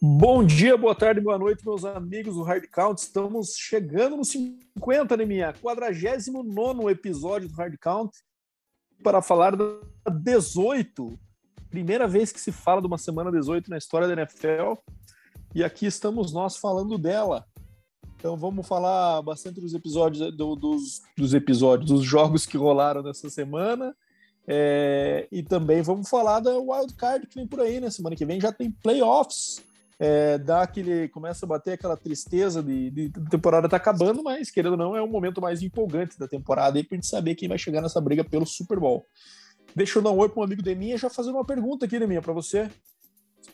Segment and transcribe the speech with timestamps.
[0.00, 3.00] Bom dia, boa tarde, boa noite, meus amigos do Hard Count.
[3.00, 5.54] Estamos chegando no 50, né, minha?
[5.54, 8.14] 49 episódio do Hard Count
[9.02, 9.64] para falar da
[10.10, 11.18] 18.
[11.70, 14.74] Primeira vez que se fala de uma semana 18 na história da NFL.
[15.54, 17.46] E aqui estamos nós falando dela.
[18.16, 23.30] Então vamos falar bastante dos episódios, do, dos, dos episódios, dos jogos que rolaram nessa
[23.30, 23.96] semana.
[24.46, 27.88] É, e também vamos falar da Wild Card que vem por aí, né?
[27.88, 29.64] Semana que vem já tem playoffs
[29.98, 31.08] é, dá aquele.
[31.08, 35.00] começa a bater aquela tristeza de, de, temporada tá acabando, mas querendo ou não, é
[35.00, 38.22] o momento mais empolgante da temporada aí pra gente saber quem vai chegar nessa briga
[38.22, 39.06] pelo Super Bowl.
[39.74, 41.98] Deixa eu dar um oi para um amigo de minha já fazendo uma pergunta aqui,
[42.06, 42.70] minha para você.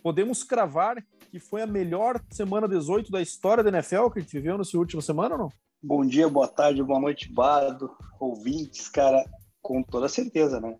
[0.02, 0.96] Podemos cravar
[1.30, 4.76] que foi a melhor semana 18 da história da NFL que a gente viveu nessa
[4.76, 5.52] última semana ou não?
[5.82, 9.24] Bom dia, boa tarde, boa noite, Bado, ouvintes, cara,
[9.60, 10.76] com toda certeza, né?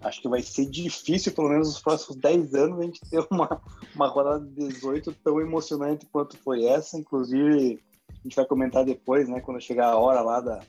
[0.00, 3.60] Acho que vai ser difícil, pelo menos nos próximos 10 anos, a gente ter uma,
[3.94, 6.98] uma rodada de 18 tão emocionante quanto foi essa.
[6.98, 10.60] Inclusive, a gente vai comentar depois, né, quando chegar a hora lá da,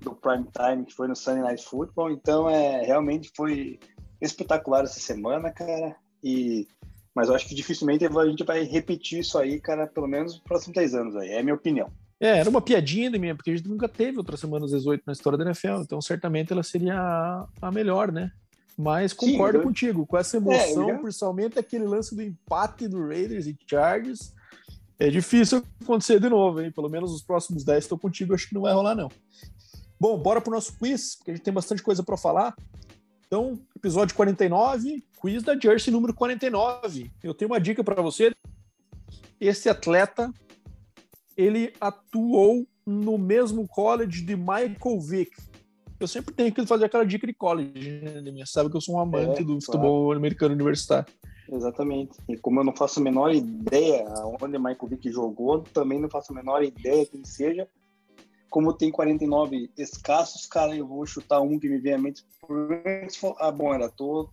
[0.00, 2.10] do prime time, que foi no Sunday Night Football.
[2.10, 3.78] Então, é, realmente foi
[4.20, 5.96] espetacular essa semana, cara.
[6.22, 6.66] E,
[7.14, 10.42] mas eu acho que dificilmente a gente vai repetir isso aí, cara, pelo menos nos
[10.42, 11.30] próximos 10 anos aí.
[11.30, 11.90] É a minha opinião.
[12.18, 15.12] É, era uma piadinha de minha, porque a gente nunca teve outra semana 18 na
[15.12, 18.32] história da NFL, então certamente ela seria a, a melhor, né?
[18.76, 19.62] Mas concordo Sim, eu...
[19.62, 20.98] contigo, com essa emoção, é, já...
[20.98, 24.34] principalmente aquele lance do empate do Raiders e Chargers.
[24.98, 26.70] É difícil acontecer de novo, hein?
[26.70, 29.10] Pelo menos os próximos 10 estou contigo, acho que não vai rolar, não.
[29.98, 32.54] Bom, bora pro nosso quiz, porque a gente tem bastante coisa para falar.
[33.26, 37.10] Então, episódio 49, quiz da Jersey número 49.
[37.22, 38.32] Eu tenho uma dica para você.
[39.40, 40.32] Esse atleta,
[41.36, 45.32] ele atuou no mesmo college de Michael Vick,
[45.98, 48.44] eu sempre tenho que fazer aquela dica de college, né?
[48.46, 50.18] Sabe que eu sou um amante é, do futebol claro.
[50.18, 51.12] americano universitário.
[51.50, 52.18] Exatamente.
[52.28, 54.04] E como eu não faço a menor ideia
[54.40, 57.68] onde Michael Vick jogou, também não faço a menor ideia que ele seja.
[58.50, 62.24] Como tem 49 escassos, cara, eu vou chutar um que me vem à mente.
[63.38, 64.30] Ah, bom, era todo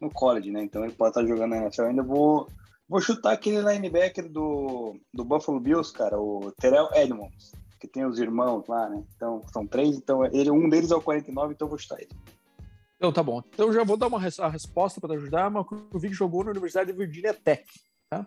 [0.00, 0.62] no college, né?
[0.62, 1.82] Então ele pode estar jogando na NFL.
[1.82, 2.48] Ainda vou,
[2.88, 8.18] vou chutar aquele linebacker do, do Buffalo Bills, cara, o Terrell Edmonds que tem os
[8.18, 9.02] irmãos lá, né?
[9.16, 12.10] Então, são três, então ele, um deles é o 49, então eu vou chutar ele.
[12.96, 13.42] Então tá bom.
[13.54, 16.90] Então já vou dar uma a resposta para ajudar, mas o Vic jogou na Universidade
[16.90, 17.64] de Virginia Tech,
[18.10, 18.26] tá?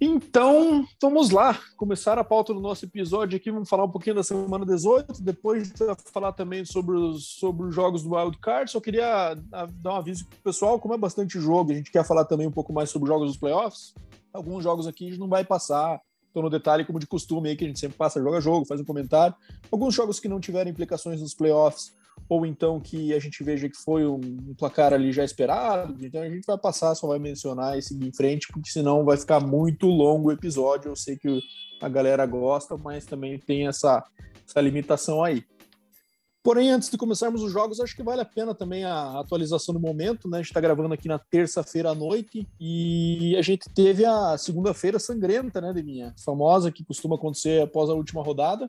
[0.00, 4.22] Então, vamos lá, começar a pauta do nosso episódio aqui, vamos falar um pouquinho da
[4.24, 5.72] semana 18, depois
[6.12, 10.26] falar também sobre os, sobre os jogos do Wild Card, só queria dar um aviso
[10.26, 13.04] pro pessoal, como é bastante jogo, a gente quer falar também um pouco mais sobre
[13.04, 13.94] os jogos dos playoffs,
[14.32, 16.00] alguns jogos aqui a gente não vai passar
[16.34, 18.80] Estou no detalhe, como de costume aí, que a gente sempre passa, joga jogo, faz
[18.80, 19.36] um comentário.
[19.70, 21.94] Alguns jogos que não tiveram implicações nos playoffs,
[22.28, 25.96] ou então que a gente veja que foi um, placar ali já esperado.
[26.04, 29.16] Então a gente vai passar, só vai mencionar e seguir em frente, porque senão vai
[29.16, 30.90] ficar muito longo o episódio.
[30.90, 31.40] Eu sei que
[31.80, 34.02] a galera gosta, mas também tem essa,
[34.44, 35.44] essa limitação aí.
[36.44, 39.80] Porém, antes de começarmos os jogos, acho que vale a pena também a atualização do
[39.80, 40.36] momento, né?
[40.36, 44.98] A gente está gravando aqui na terça-feira à noite e a gente teve a segunda-feira
[44.98, 46.14] sangrenta, né, Deminha?
[46.22, 48.68] Famosa, que costuma acontecer após a última rodada,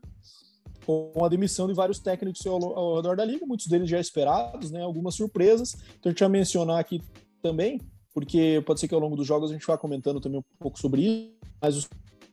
[0.85, 4.81] com a demissão de vários técnicos ao, redor da liga, muitos deles já esperados, né?
[4.81, 5.73] Algumas surpresas.
[5.99, 7.01] Então a gente vai mencionar aqui
[7.41, 7.81] também,
[8.13, 10.79] porque pode ser que ao longo dos jogos a gente vá comentando também um pouco
[10.79, 11.89] sobre isso, mas os,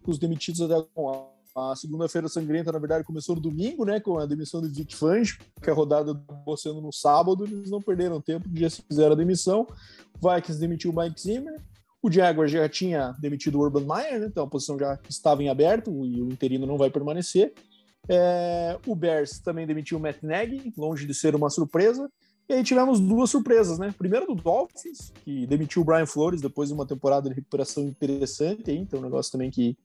[0.06, 4.26] os demitidos até agora a segunda-feira sangrenta, na verdade, começou no domingo, né, com a
[4.26, 8.48] demissão de Vic Fangio, que a rodada acabou sendo no sábado, eles não perderam tempo,
[8.54, 9.66] já fizeram a demissão.
[10.20, 11.60] O Vikings demitiu o Mike Zimmer,
[12.02, 15.48] o Jaguar já tinha demitido o Urban Meyer, né, então a posição já estava em
[15.48, 17.52] aberto e o interino não vai permanecer.
[18.08, 22.10] É, o Bears também demitiu o Matt Nagy, longe de ser uma surpresa.
[22.48, 23.94] E aí tivemos duas surpresas, né?
[23.96, 28.72] Primeiro do Dolphins, que demitiu o Brian Flores depois de uma temporada de recuperação interessante,
[28.72, 29.76] então um negócio também que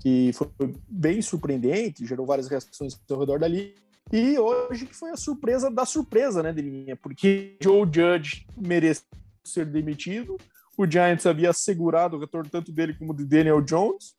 [0.00, 0.48] que foi
[0.88, 3.74] bem surpreendente, gerou várias reações ao redor dali.
[4.12, 6.96] E hoje que foi a surpresa da surpresa, né, Delinha?
[6.96, 9.04] Porque Joe Judge merece
[9.44, 10.36] ser demitido.
[10.76, 14.14] O Giants havia assegurado o retorno tanto dele como de Daniel Jones,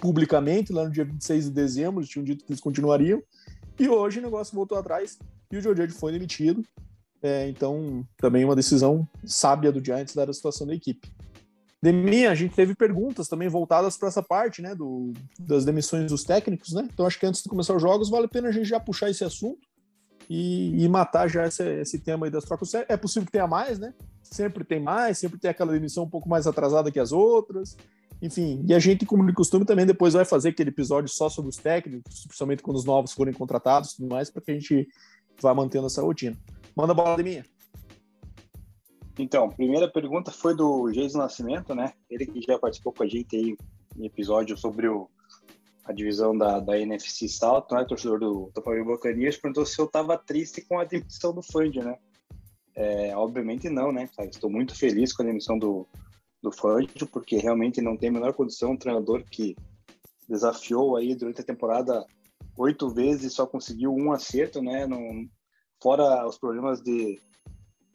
[0.00, 3.22] publicamente, lá no dia 26 de dezembro, eles tinham dito que eles continuariam.
[3.78, 5.18] E hoje o negócio voltou atrás
[5.50, 6.64] e o Joe Judge foi demitido.
[7.22, 11.12] É, então, também uma decisão sábia do Giants dada a situação da equipe.
[11.82, 16.22] Demi, a gente teve perguntas também voltadas para essa parte, né, do, das demissões dos
[16.22, 16.88] técnicos, né?
[16.92, 19.10] Então acho que antes de começar os jogos vale a pena a gente já puxar
[19.10, 19.66] esse assunto
[20.30, 22.72] e, e matar já esse, esse tema aí das trocas.
[22.74, 23.92] É possível que tenha mais, né?
[24.22, 27.76] Sempre tem mais, sempre tem aquela demissão um pouco mais atrasada que as outras.
[28.22, 31.48] Enfim, e a gente, como de costume, também depois vai fazer aquele episódio só sobre
[31.50, 34.88] os técnicos, principalmente quando os novos forem contratados e tudo mais, para que a gente
[35.40, 36.36] vá mantendo essa rotina.
[36.76, 37.44] Manda a bola de minha.
[39.18, 41.92] Então, primeira pergunta foi do Jason Nascimento, né?
[42.08, 43.56] Ele que já participou com a gente aí
[43.98, 45.08] em episódio sobre o,
[45.84, 47.84] a divisão da, da NFC South, né?
[47.84, 51.76] Torcedor do Tampa Bay Buccaneers, perguntou se eu estava triste com a demissão do Fund,
[51.76, 51.98] né?
[52.74, 54.08] É, obviamente não, né?
[54.20, 55.86] Estou muito feliz com a demissão do,
[56.42, 59.54] do Fangio, porque realmente não tem a menor condição um treinador que
[60.26, 62.06] desafiou aí durante a temporada
[62.56, 64.86] oito vezes e só conseguiu um acerto, né?
[64.86, 65.28] Não,
[65.82, 67.20] fora os problemas de,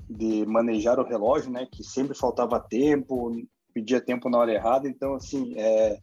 [0.09, 1.67] de manejar o relógio, né?
[1.71, 3.31] Que sempre faltava tempo,
[3.73, 4.87] pedia tempo na hora errada.
[4.87, 5.99] Então, assim, é,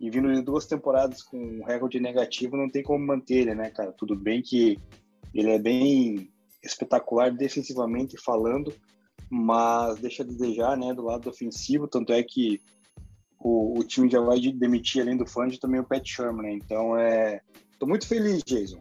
[0.00, 3.70] e vindo de duas temporadas com um recorde negativo, não tem como manter ele, né,
[3.70, 3.92] cara?
[3.92, 4.78] Tudo bem que
[5.34, 6.30] ele é bem
[6.62, 8.72] espetacular defensivamente falando,
[9.30, 12.60] mas deixa a desejar, né, do lado ofensivo, tanto é que
[13.38, 16.52] o, o time já vai demitir além do Fund também o Pat Sherman, né?
[16.52, 17.40] Então é,
[17.78, 18.78] tô muito feliz, Jason.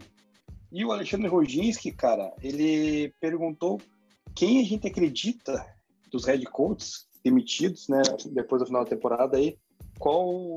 [0.71, 3.81] E o Alexandre Roginski, cara, ele perguntou
[4.35, 5.65] quem a gente acredita
[6.11, 9.57] dos head coaches demitidos, né, depois do final da temporada aí,
[9.99, 10.49] qual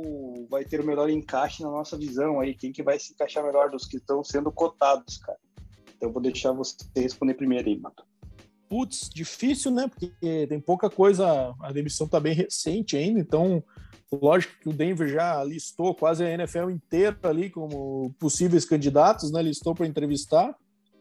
[0.49, 3.71] vai ter o melhor encaixe na nossa visão aí, quem que vai se encaixar melhor
[3.71, 5.39] dos que estão sendo cotados, cara.
[5.97, 8.05] Então eu vou deixar você responder primeiro aí, Mato.
[8.69, 9.89] Putz, difícil, né?
[9.89, 13.63] Porque tem pouca coisa, a demissão tá bem recente ainda, então
[14.11, 19.43] lógico que o Denver já listou quase a NFL inteira ali como possíveis candidatos, né?
[19.43, 20.57] Listou para entrevistar,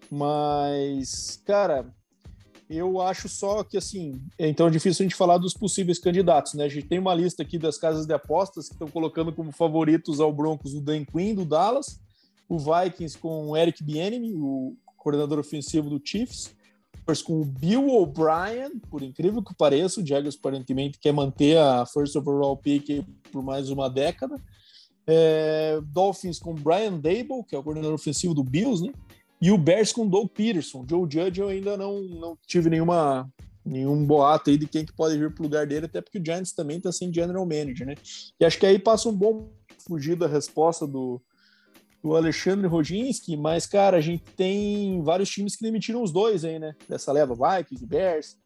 [0.09, 1.93] mas, cara,
[2.77, 6.63] eu acho só que assim, então é difícil a gente falar dos possíveis candidatos, né?
[6.63, 10.19] A gente tem uma lista aqui das casas de apostas que estão colocando como favoritos
[10.19, 11.99] ao Broncos o Dan Quinn do Dallas,
[12.47, 16.55] o Vikings com o Eric Bieniemy, o coordenador ofensivo do Chiefs,
[17.25, 22.15] com o Bill O'Brien, por incrível que pareça, o Jaguars aparentemente quer manter a first
[22.15, 24.39] overall pick por mais uma década.
[25.05, 28.93] É, Dolphins com Brian Dable, que é o coordenador ofensivo do Bills, né?
[29.41, 30.85] E o Bears com Doug Peterson.
[30.87, 33.27] Joe Judge eu ainda não, não tive nenhuma
[33.63, 36.25] nenhum boato aí de quem que pode vir para o lugar dele, até porque o
[36.25, 37.95] Giants também está sem general manager, né?
[38.39, 39.51] E acho que aí passa um bom
[39.87, 41.21] fugir da resposta do,
[42.03, 46.57] do Alexandre Rodinski, mas, cara, a gente tem vários times que demitiram os dois aí,
[46.57, 46.75] né?
[46.89, 48.37] Dessa leva, Vikings, Bears,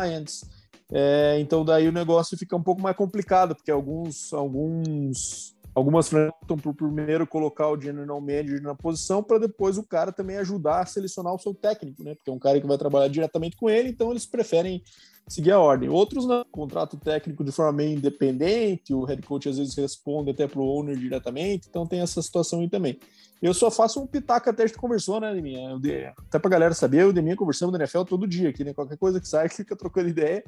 [0.00, 0.44] Giants.
[0.92, 6.34] É, então daí o negócio fica um pouco mais complicado, porque alguns, alguns, algumas franquias
[6.46, 10.86] por primeiro colocar o general manager na posição para depois o cara também ajudar a
[10.86, 12.14] selecionar o seu técnico, né?
[12.14, 14.82] Porque é um cara que vai trabalhar diretamente com ele, então eles preferem
[15.26, 15.88] seguir a ordem.
[15.88, 20.46] Outros não, contrato técnico de forma meio independente, o head coach às vezes responde até
[20.46, 22.98] para o owner diretamente, então tem essa situação aí também.
[23.44, 25.78] Eu só faço um pitaco até a gente conversou, né, Deminha?
[26.16, 28.72] Até pra galera saber, eu e o Deminha conversamos no NFL todo dia aqui, né?
[28.72, 30.42] Qualquer coisa que sai, fica trocando ideia.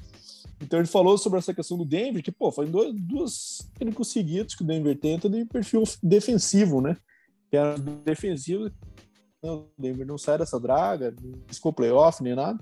[0.62, 4.54] Então ele falou sobre essa questão do Denver, que, pô, foi dois, duas técnicos seguidos
[4.54, 6.96] que o Denver tenta de perfil defensivo, né?
[7.50, 8.70] Que era defensivo.
[9.42, 12.58] O Denver não sai dessa draga, não ficou playoff nem nada.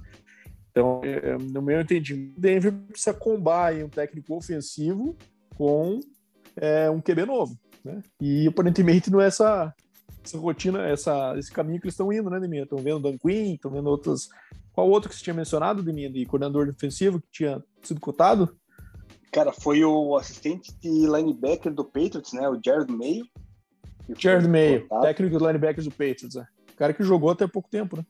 [0.72, 5.16] Então, é, no meu entendimento, o Denver precisa combar um técnico ofensivo
[5.56, 6.00] com
[6.56, 8.02] é, um QB novo, né?
[8.20, 9.72] E aparentemente não é essa,
[10.25, 12.62] essa rotina, essa, esse caminho que eles estão indo, né, Deminha?
[12.62, 14.29] Estão vendo Dan Quinn, estão vendo outros.
[14.73, 18.56] Qual outro que você tinha mencionado, Deminha, de coordenador defensivo que tinha sido cotado?
[19.31, 22.49] Cara, foi o assistente de linebacker do Patriots, né?
[22.49, 23.26] O Jared Mayo.
[24.17, 26.47] Jared Mayo, técnico de linebackers do Patriots, é.
[26.73, 28.05] O cara que jogou até pouco tempo, né?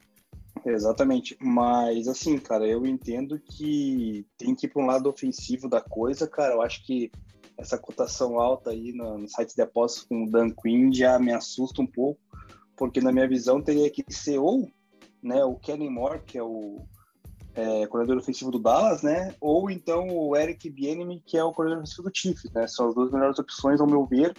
[0.65, 1.37] Exatamente.
[1.41, 6.27] Mas, assim, cara, eu entendo que tem que ir para um lado ofensivo da coisa,
[6.27, 6.55] cara.
[6.55, 7.11] Eu acho que
[7.57, 11.33] essa cotação alta aí no, no site de apostas com o Dan Quinn já me
[11.33, 12.21] assusta um pouco,
[12.77, 14.71] porque na minha visão teria que ser ou
[15.23, 16.85] né, o Kenny Moore, que é o
[17.55, 21.85] é, coordenador ofensivo do Dallas, né, ou então o Eric Bieniemy, que é o coordenador
[21.85, 24.35] ofensivo do Chiefs, né, são as duas melhores opções, ao meu ver,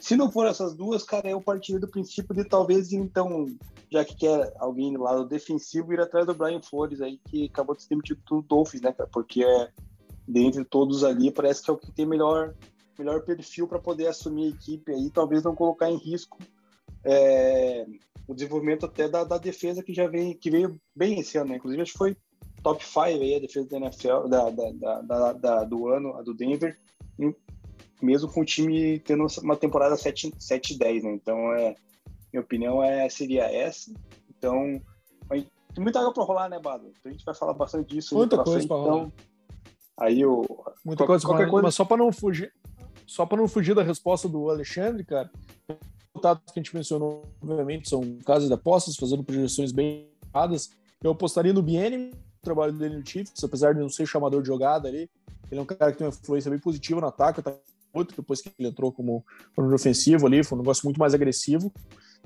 [0.00, 3.46] se não for essas duas, cara, eu partiria do princípio de talvez, então,
[3.90, 7.74] já que quer alguém do lado defensivo, ir atrás do Brian Flores aí, que acabou
[7.74, 9.08] de ser demitido do Dolphins, né, cara?
[9.12, 9.70] Porque é,
[10.28, 12.54] dentre todos ali, parece que é o que tem melhor,
[12.98, 16.38] melhor perfil para poder assumir a equipe aí, talvez não colocar em risco
[17.04, 17.86] é,
[18.26, 21.56] o desenvolvimento até da, da, defesa que já vem, que veio bem esse ano, né?
[21.56, 22.16] Inclusive, acho que foi
[22.62, 26.78] top 5 aí a defesa da NFL, da, da, da, do ano, a do Denver,
[28.02, 31.12] mesmo com o time tendo uma temporada 7, 7 10, né?
[31.12, 31.74] Então, é,
[32.32, 33.90] minha opinião é, seria essa.
[34.36, 34.80] Então,
[35.74, 36.92] tem muita água para rolar, né, Bado?
[36.98, 38.14] Então, a gente vai falar bastante disso.
[38.14, 38.96] Muita coisa para rolar.
[38.96, 39.12] Então,
[39.98, 40.44] aí o.
[40.84, 41.62] Muita coisa qualquer mas, coisa.
[41.64, 42.52] Mas só para não fugir.
[43.06, 45.30] Só para não fugir da resposta do Alexandre, cara,
[45.68, 45.76] os
[46.14, 50.70] resultados que a gente mencionou, obviamente, são casos de apostas, fazendo projeções bem erradas.
[51.02, 54.48] Eu apostaria no Biene, o trabalho dele no Chiefs, apesar de não ser chamador de
[54.48, 55.10] jogada ali.
[55.50, 57.54] Ele é um cara que tem uma influência bem positiva no ataque, tá
[57.94, 59.24] muito depois que ele entrou como
[59.54, 61.72] coordenador ofensivo ali, foi um negócio muito mais agressivo.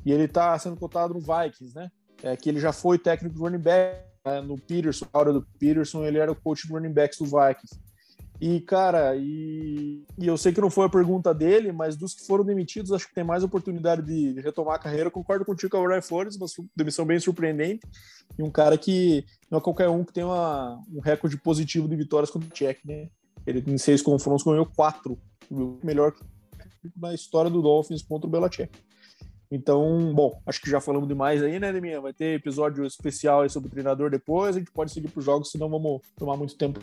[0.04, 1.90] E ele está sendo cotado no Vikings, né?
[2.22, 4.11] É, que ele já foi técnico do running back,
[4.44, 7.80] no Peterson, a hora do Peterson, ele era o coach do running backs do Vikings.
[8.40, 12.26] E, cara, e, e, eu sei que não foi a pergunta dele, mas dos que
[12.26, 15.06] foram demitidos, acho que tem mais oportunidade de retomar a carreira.
[15.06, 17.86] Eu concordo contigo com o Ryan Flores, uma demissão bem surpreendente.
[18.36, 21.94] E um cara que não é qualquer um que tem uma, um recorde positivo de
[21.94, 23.08] vitórias contra o Check, né?
[23.46, 25.16] Ele em seis confrontos ganhou quatro,
[25.48, 26.12] o melhor
[26.96, 28.72] na história do Dolphins contra o Belichick.
[29.54, 32.00] Então, bom, acho que já falamos demais aí, né, Deminha?
[32.00, 34.56] Vai ter episódio especial aí sobre o treinador depois.
[34.56, 36.80] A gente pode seguir para os jogos, senão vamos tomar muito tempo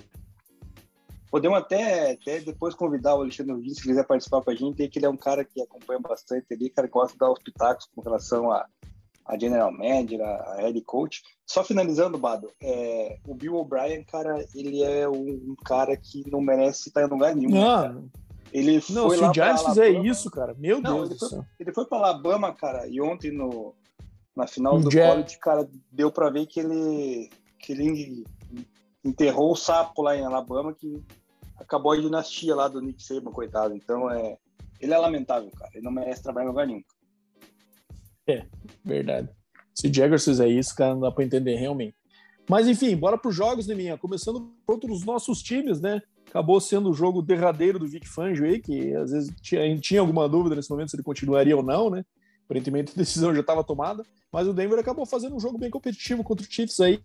[1.31, 4.99] Podemos até, até depois convidar o Alexandre Rodrigues, se quiser participar com a gente, que
[4.99, 7.87] ele é um cara que acompanha bastante ali, cara que gosta de dar os pitacos
[7.95, 8.65] com relação a,
[9.25, 11.21] a general manager, a, head coach.
[11.45, 16.41] Só finalizando, Bado, é, o Bill O'Brien, cara, ele é um, um, cara que não
[16.41, 17.51] merece estar em lugar nenhum.
[17.51, 18.09] Não,
[18.51, 21.45] ele não foi se o Giants fizer isso, cara, meu não, Deus do céu.
[21.59, 23.75] Ele foi para Alabama, cara, e ontem no,
[24.35, 27.29] na final do college, cara, deu para ver que ele,
[27.59, 28.23] que ele
[29.03, 31.03] enterrou o sapo lá em Alabama, que
[31.57, 33.75] acabou a dinastia lá do Nick Saban, coitado.
[33.75, 34.37] Então, é,
[34.79, 35.71] ele é lamentável, cara.
[35.73, 36.83] Ele não merece trabalhar em lugar nenhum.
[38.27, 38.45] É,
[38.83, 39.29] verdade.
[39.73, 41.95] Se o Jaguars fizer isso, cara, não dá pra entender realmente.
[42.49, 43.97] Mas, enfim, bora pros jogos, Neminha.
[43.97, 46.01] Começando contra os nossos times, né?
[46.29, 49.81] Acabou sendo o jogo derradeiro do Vic Fangio aí, que às vezes tinha, a gente
[49.81, 52.05] tinha alguma dúvida nesse momento se ele continuaria ou não, né?
[52.45, 54.03] Aparentemente a decisão já estava tomada.
[54.31, 57.01] Mas o Denver acabou fazendo um jogo bem competitivo contra o Chiefs aí.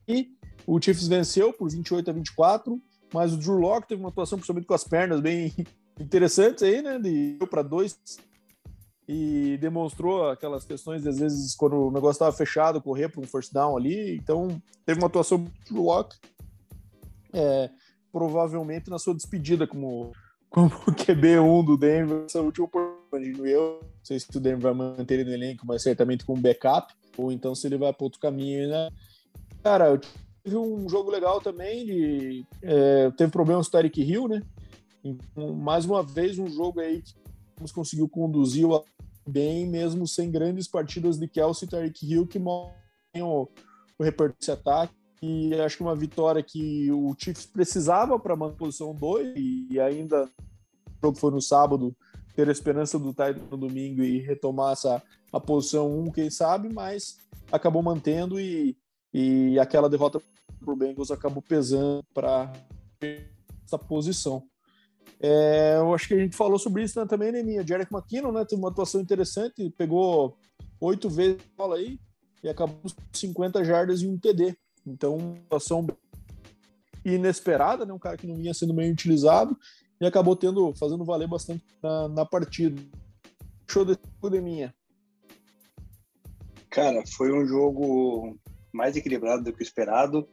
[0.67, 2.81] O Chiefs venceu por 28 a 24
[3.15, 5.55] mas o Drew Locke teve uma atuação, principalmente com as pernas, bem
[6.01, 6.99] interessantes aí, né?
[6.99, 7.97] De para dois
[9.07, 13.53] e demonstrou aquelas questões, às vezes, quando o negócio estava fechado, correr para um first
[13.53, 14.17] down ali.
[14.17, 16.17] Então, teve uma atuação do Locke,
[17.33, 17.71] é,
[18.15, 20.13] provavelmente na sua despedida como,
[20.49, 23.51] como QB1 do Denver, essa última oportunidade.
[23.51, 26.95] Eu não sei se o Denver vai manter ele no elenco, mas certamente com backup,
[27.17, 28.89] ou então se ele vai para outro caminho, né?
[29.65, 30.01] Cara, eu
[30.45, 34.41] teve um jogo legal também, de, é, teve problemas com o Tarek Hill, né?
[35.03, 38.65] Então, mais uma vez, um jogo aí que conseguiu conduzir
[39.27, 42.77] bem, mesmo sem grandes partidas de Kelsey e Tarek Hill, que mostram
[43.23, 43.49] o,
[43.99, 44.95] o repertório desse ataque.
[45.27, 49.33] E acho que uma vitória que o Chiefs precisava para manter a posição 2
[49.71, 50.29] e ainda
[51.17, 51.97] foi no sábado,
[52.37, 55.03] ter a esperança do Titan no domingo e retomar essa,
[55.33, 57.17] a posição 1, um, quem sabe, mas
[57.51, 58.77] acabou mantendo e,
[59.15, 60.21] e aquela derrota
[60.61, 62.53] para o Bengals acabou pesando para
[63.65, 64.43] essa posição.
[65.21, 67.67] É, eu acho que a gente falou sobre isso né, também, né, minha?
[67.67, 68.45] Jarek McKinnon, né?
[68.45, 70.37] Teve uma atuação interessante, pegou
[70.81, 71.99] oito vezes a bola aí
[72.43, 74.55] e acabou com 50 jardas e um TD.
[74.87, 75.87] Então, uma atuação
[77.05, 77.93] inesperada, né?
[77.93, 79.57] Um cara que não vinha sendo bem utilizado
[80.01, 82.81] e acabou tendo, fazendo valer bastante na, na partida.
[83.69, 84.75] Show de minha.
[86.71, 88.39] Cara, foi um jogo
[88.73, 90.29] mais equilibrado do que o esperado.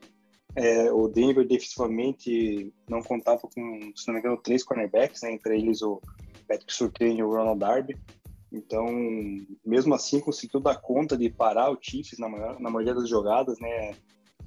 [0.56, 5.58] É, o Denver defensivamente não contava com, se não me engano, três cornerbacks, né, entre
[5.58, 6.02] eles o
[6.48, 7.98] Patrick Surtain e o Ronald Darby.
[8.52, 8.86] Então,
[9.66, 13.58] mesmo assim, conseguiu dar conta de parar o Chiefs na, maior, na maioria das jogadas
[13.60, 13.96] né,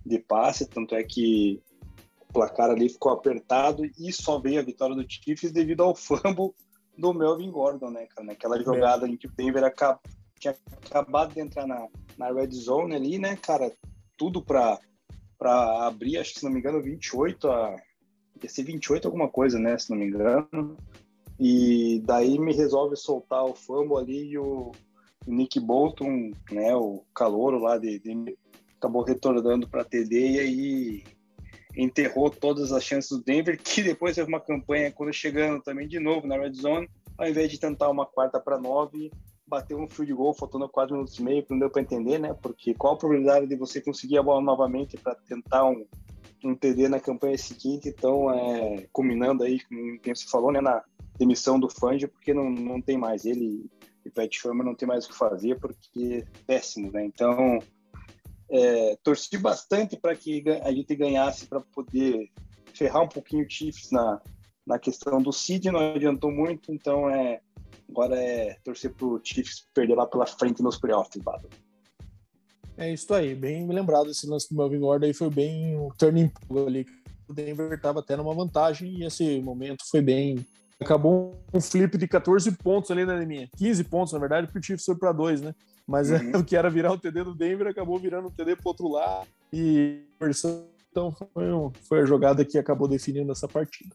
[0.04, 1.60] de passe, tanto é que
[2.20, 6.52] o placar ali ficou apertado e só veio a vitória do Chiefs devido ao fumble
[6.96, 8.26] do Melvin Gordon, né, cara?
[8.26, 10.00] Naquela jogada em que o Denver acaba,
[10.38, 10.54] tinha
[10.86, 13.72] acabado de entrar na, na red zone ali, né, cara?
[14.16, 14.78] Tudo para
[15.36, 17.76] para abrir, acho que se não me engano, 28 a.
[18.42, 19.76] Ia ser 28 alguma coisa, né?
[19.78, 20.76] Se não me engano.
[21.38, 24.72] E daí me resolve soltar o fumble ali e o
[25.26, 26.74] Nick Bolton, né?
[26.74, 28.36] O calouro lá de, de
[28.84, 31.04] acabou retornando para TD e aí
[31.76, 35.98] enterrou todas as chances do Denver, que depois teve uma campanha quando chegando também de
[35.98, 39.10] novo na red zone, ao invés de tentar uma quarta para nove,
[39.46, 42.34] bateu um field goal faltando 4 minutos e meio, que não deu para entender, né?
[42.34, 45.84] Porque qual a probabilidade de você conseguir a bola novamente para tentar um,
[46.44, 47.88] um TD na campanha seguinte?
[47.88, 50.82] Então, é, combinando aí com quem você falou, né, na
[51.18, 53.24] demissão do Fangio, porque não, não tem mais.
[53.24, 53.66] Ele
[54.04, 57.04] e Pat Shermer não tem mais o que fazer, porque é péssimo, né?
[57.04, 57.58] Então,
[58.50, 62.30] é, torci bastante para que a gente ganhasse para poder
[62.72, 64.20] ferrar um pouquinho o Chiefs na,
[64.66, 67.40] na questão do seed, não adiantou muito, então é
[67.88, 71.48] Agora é torcer pro Chiefs perder lá pela frente nos playoffs, Bado.
[72.76, 75.90] É isso aí, bem lembrado esse lance do Melvin Gordon aí foi bem o um
[75.90, 76.86] turning point ali.
[77.28, 80.44] O Denver estava até numa vantagem e esse momento foi bem.
[80.80, 83.48] Acabou um flip de 14 pontos ali na minha.
[83.56, 85.54] 15 pontos, na verdade, porque o Chiefs foi para dois, né?
[85.86, 86.30] Mas é, uhum.
[86.34, 88.88] é, o que era virar o TD do Denver acabou virando o TD pro outro
[88.88, 90.02] lado e
[90.90, 91.46] então foi,
[91.88, 93.94] foi a jogada que acabou definindo essa partida.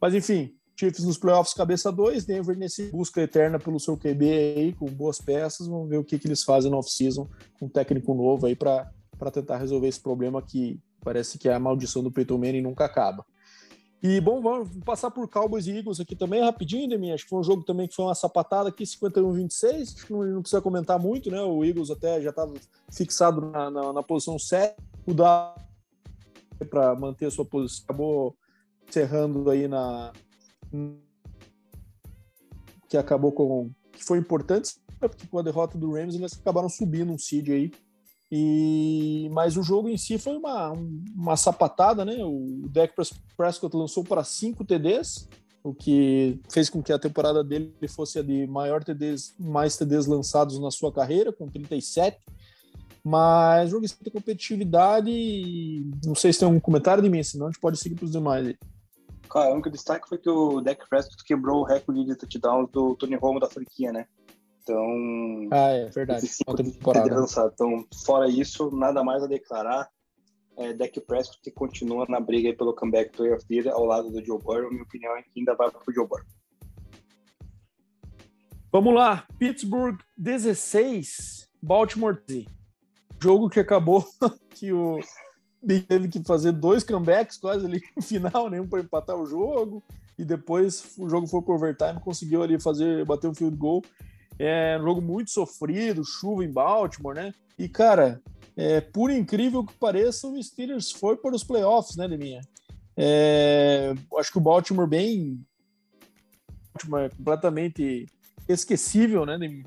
[0.00, 4.72] Mas enfim, Chiefs nos playoffs cabeça 2, Denver nesse busca eterna pelo seu QB aí,
[4.72, 5.66] com boas peças.
[5.66, 7.28] Vamos ver o que, que eles fazem no off-season
[7.58, 8.90] com um técnico novo aí para
[9.30, 13.24] tentar resolver esse problema que Parece que a maldição do Peyton Manning nunca acaba.
[14.00, 17.12] E bom, vamos passar por Cowboys e Eagles aqui também rapidinho, Demi.
[17.12, 19.82] Acho que foi um jogo também que foi uma sapatada aqui, 51-26.
[19.82, 21.42] Acho que não, não, precisa comentar muito, né?
[21.42, 22.54] O Eagles até já estava
[22.92, 24.76] fixado na, na, na, posição 7.
[25.04, 25.14] O
[26.64, 28.36] para manter a sua posição acabou
[28.88, 30.12] encerrando aí na
[32.88, 37.12] que acabou com que foi importante porque com a derrota do Rams eles acabaram subindo
[37.12, 37.70] um seed aí
[38.30, 40.72] e mas o jogo em si foi uma,
[41.16, 42.16] uma sapatada, né?
[42.24, 42.94] O Dak
[43.36, 45.28] Prescott lançou para cinco TDs,
[45.62, 50.06] o que fez com que a temporada dele fosse a de maior TDs, mais TDs
[50.06, 52.18] lançados na sua carreira, com 37.
[53.02, 55.10] Mas jogo sem competitividade.
[56.04, 58.12] Não sei se tem um comentário de mim, senão a gente pode seguir para os
[58.12, 58.54] demais.
[59.30, 62.94] Cara, o único destaque foi que o Dak Prescott quebrou o recorde de touchdowns do
[62.96, 64.06] Tony Romo da franquia, né?
[64.68, 65.48] Então.
[65.50, 66.28] Ah, é verdade.
[66.56, 67.24] temporada.
[67.54, 69.88] Então, fora isso, nada mais a declarar.
[70.58, 74.10] É, Dak Prescott que continua na briga pelo comeback player of the year ao lado
[74.10, 74.70] do Joe Burrow.
[74.70, 76.26] Minha opinião é que ainda vai para o Joe Burrow.
[78.70, 79.26] Vamos lá.
[79.38, 82.48] Pittsburgh 16, Baltimore 13.
[83.22, 84.04] Jogo que acabou
[84.50, 85.00] que o
[85.88, 89.82] teve que fazer dois comebacks quase ali no final, nenhum para empatar o jogo.
[90.18, 93.82] E depois o jogo foi para overtime, conseguiu ali fazer, bater um field goal
[94.38, 97.34] é um jogo muito sofrido, chuva em Baltimore, né?
[97.58, 98.22] E, cara,
[98.56, 102.40] é, por incrível que pareça, o Steelers foi para os playoffs, né, Deminha?
[102.96, 105.40] É, acho que o Baltimore bem...
[106.72, 108.06] Baltimore é completamente
[108.48, 109.64] esquecível, né, de,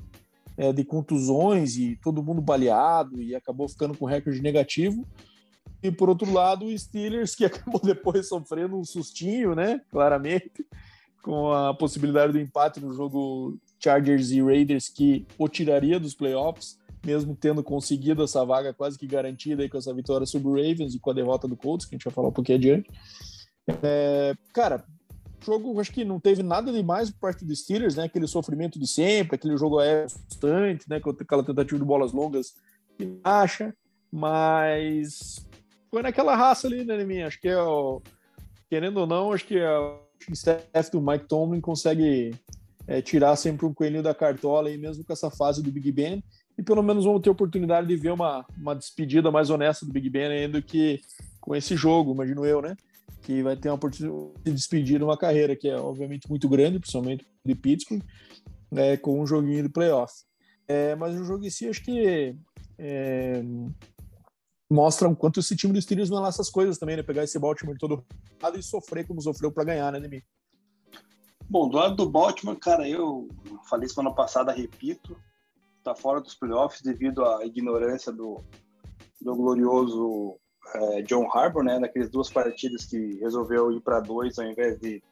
[0.56, 5.06] é, de contusões e todo mundo baleado e acabou ficando com recorde negativo.
[5.82, 9.80] E por outro lado, o Steelers, que acabou depois sofrendo um sustinho, né?
[9.90, 10.64] Claramente,
[11.22, 16.78] com a possibilidade do empate no jogo Chargers e Raiders que o tiraria dos playoffs,
[17.04, 20.94] mesmo tendo conseguido essa vaga quase que garantida aí com essa vitória sobre o Ravens
[20.94, 22.90] e com a derrota do Colts, que a gente vai falar um pouquinho adiante.
[23.82, 24.84] É, cara,
[25.44, 28.04] jogo acho que não teve nada demais por parte dos Steelers, né?
[28.04, 31.00] Aquele sofrimento de sempre, aquele jogo é constante, né?
[31.00, 32.54] Com aquela tentativa de bolas longas
[32.96, 33.74] que acha,
[34.10, 35.46] mas
[35.90, 37.26] foi naquela raça ali, né, minha?
[37.26, 38.00] Acho que é o,
[38.70, 42.32] querendo ou não, acho que é o staff do Mike Tomlin consegue
[42.86, 46.22] é, tirar sempre um coelhinho da cartola, aí, mesmo com essa fase do Big Ben.
[46.56, 50.08] E pelo menos vamos ter oportunidade de ver uma, uma despedida mais honesta do Big
[50.10, 51.00] Ben ainda que
[51.40, 52.76] com esse jogo, imagino eu, né?
[53.22, 57.26] Que vai ter uma oportunidade de despedir uma carreira que é obviamente muito grande, principalmente
[57.44, 58.02] de Pittsburgh,
[58.70, 60.12] né, com um joguinho de playoff.
[60.68, 62.36] É, mas o jogo em si, acho que
[62.78, 63.42] é,
[64.70, 67.02] mostra o quanto esse time do Steelers não é lá essas coisas também, né?
[67.02, 68.04] Pegar esse Baltimore todo
[68.42, 70.24] lado e sofrer como sofreu para ganhar, né, Nemi?
[71.52, 73.28] Bom, do lado do Baltimore, cara, eu
[73.68, 75.14] falei semana passada, repito,
[75.84, 78.42] tá fora dos playoffs devido à ignorância do,
[79.20, 80.38] do glorioso
[80.74, 85.02] é, John Harbour, né, naquelas duas partidas que resolveu ir para dois ao invés de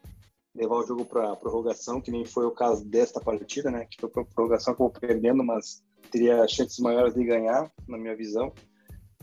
[0.55, 4.09] levar o jogo para prorrogação, que nem foi o caso desta partida, né, que foi
[4.09, 8.51] para prorrogação acabou perdendo, mas teria chances maiores de ganhar, na minha visão.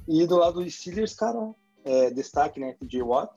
[0.08, 1.52] E do lado dos Steelers, cara,
[1.84, 3.34] é, destaque, né, TJ Watt,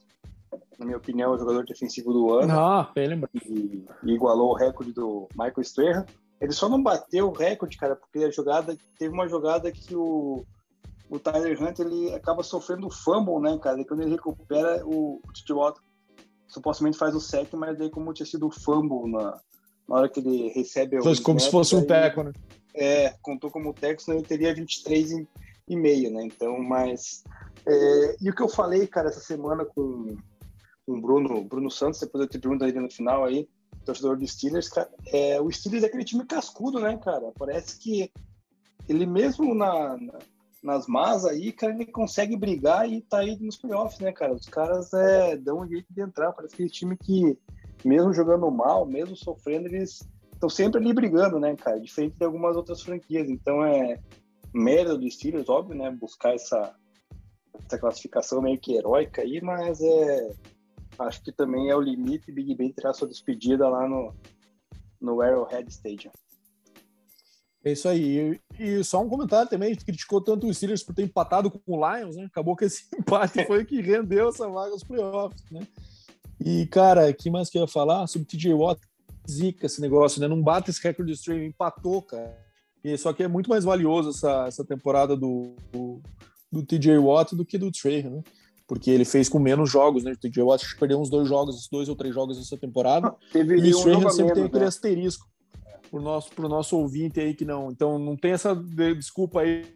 [0.79, 2.53] na minha opinião, o jogador defensivo do ano.
[2.59, 6.07] Ah, bem E, e, igualou o recorde do Michael Strahan.
[6.41, 10.45] Ele só não bateu o recorde, cara, porque a jogada teve uma jogada que o,
[11.11, 13.81] o Tyler Hunt ele acaba sofrendo fumble, né, cara?
[13.81, 15.79] E quando ele recupera, o, o Titi Watt
[16.49, 19.39] supostamente faz o sec, mas daí como tinha sido o fumble na,
[19.89, 21.23] na hora que ele recebe o.
[21.23, 22.33] Como se fosse um teco, né?
[22.75, 25.29] É, contou como teco, senão ele teria 23 e,
[25.69, 26.25] e meio, né?
[26.25, 27.23] Então, mas.
[27.67, 30.17] É, e o que eu falei, cara, essa semana com,
[30.91, 33.49] com Bruno, Bruno Santos, depois eu te pergunto aí no final aí,
[33.85, 37.31] torcedor do Steelers, cara, é, o Steelers é aquele time cascudo, né, cara?
[37.39, 38.11] Parece que
[38.89, 40.19] ele mesmo na, na,
[40.61, 44.35] nas más aí, cara, ele consegue brigar e tá aí nos playoffs, né, cara?
[44.35, 47.39] Os caras é, dão um jeito de entrar, parece aquele time que,
[47.85, 50.01] mesmo jogando mal, mesmo sofrendo, eles
[50.33, 51.79] estão sempre ali brigando, né, cara?
[51.79, 53.29] Diferente de algumas outras franquias.
[53.31, 54.01] Então é
[54.53, 55.89] mérito do Steelers, óbvio, né?
[55.91, 56.75] Buscar essa,
[57.65, 60.31] essa classificação meio que heróica aí, mas é
[61.01, 64.15] acho que também é o limite Big Ben terá sua despedida lá no,
[65.01, 66.13] no Arrowhead Stadium.
[67.63, 68.41] É isso aí.
[68.59, 71.61] E, só um comentário também, a gente criticou tanto o Steelers por ter empatado com
[71.67, 72.25] o Lions, né?
[72.25, 75.67] Acabou que esse empate foi o que rendeu essa vaga aos playoffs, né?
[76.43, 78.07] E, cara, que mais que eu ia falar?
[78.07, 78.81] Sobre TJ Watt,
[79.31, 80.27] zica esse negócio, né?
[80.27, 82.35] Não bate esse recorde de stream, empatou, cara.
[82.83, 86.01] E só que é muito mais valioso essa, essa temporada do, do,
[86.51, 88.23] do TJ Watt do que do Trey, né?
[88.71, 90.13] Porque ele fez com menos jogos, né?
[90.13, 93.09] O eu acho que perdeu uns dois jogos, dois ou três jogos essa temporada.
[93.09, 94.67] Ah, teve e isso um sempre tem aquele né?
[94.67, 95.29] asterisco
[95.91, 97.73] pro nosso, pro nosso ouvinte aí que não.
[97.73, 99.67] Então não tem essa desculpa aí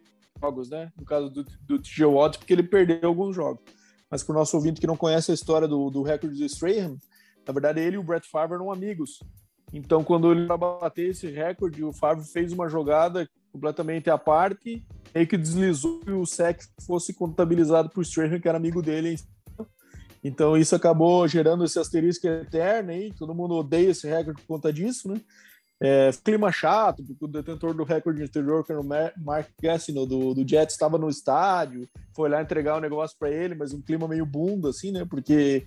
[0.41, 0.93] jogos, né?
[0.97, 3.61] No caso do, do TJ Watt, porque ele perdeu alguns jogos.
[4.09, 6.95] mas para o nosso ouvinte que não conhece a história do, do recorde do Strahan,
[7.45, 9.19] na verdade ele e o Brett Favre eram amigos.
[9.73, 14.85] Então, quando ele ia bater esse recorde, o Favre fez uma jogada completamente à parte,
[15.15, 19.15] meio que deslizou e o sec fosse contabilizado por Strahan, que era amigo dele.
[20.21, 24.73] Então, isso acabou gerando esse asterisco eterno aí, todo mundo odeia esse recorde por conta
[24.73, 25.21] disso, né?
[25.81, 30.33] É, clima chato, porque o detentor do recorde anterior, que era o Mark Gassino, do,
[30.33, 33.81] do Jets, estava no estádio, foi lá entregar o um negócio para ele, mas um
[33.81, 35.05] clima meio bunda, assim, né?
[35.05, 35.65] Porque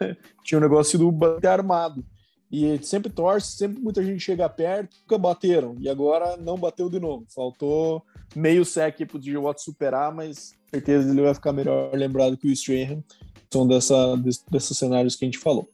[0.44, 2.04] tinha um negócio do bater armado.
[2.50, 5.76] E sempre torce, sempre muita gente chega perto, nunca bateram.
[5.80, 7.24] E agora não bateu de novo.
[7.34, 12.36] Faltou meio sec para o DJ Watt superar, mas certeza ele vai ficar melhor lembrado
[12.36, 13.02] que o Strahan.
[13.52, 14.16] São dessa,
[14.50, 15.70] desses cenários que a gente falou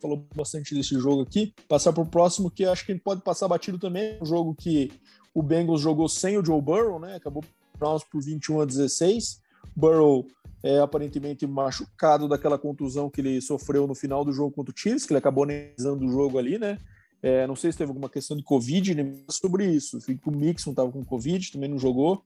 [0.00, 1.54] falou bastante desse jogo aqui.
[1.68, 4.18] Passar para o próximo, que acho que pode passar batido também.
[4.20, 4.90] Um jogo que
[5.34, 7.16] o Bengals jogou sem o Joe Burrow, né?
[7.16, 7.44] Acabou
[7.78, 9.40] Browns por 21 a 16.
[9.76, 10.26] Burrow
[10.62, 15.04] é aparentemente machucado daquela contusão que ele sofreu no final do jogo contra o Chiefs,
[15.04, 16.78] que ele acabou analisando o jogo ali, né?
[17.22, 19.98] É, não sei se teve alguma questão de Covid, nem sobre isso.
[20.26, 22.24] O Mixon estava com Covid, também não jogou.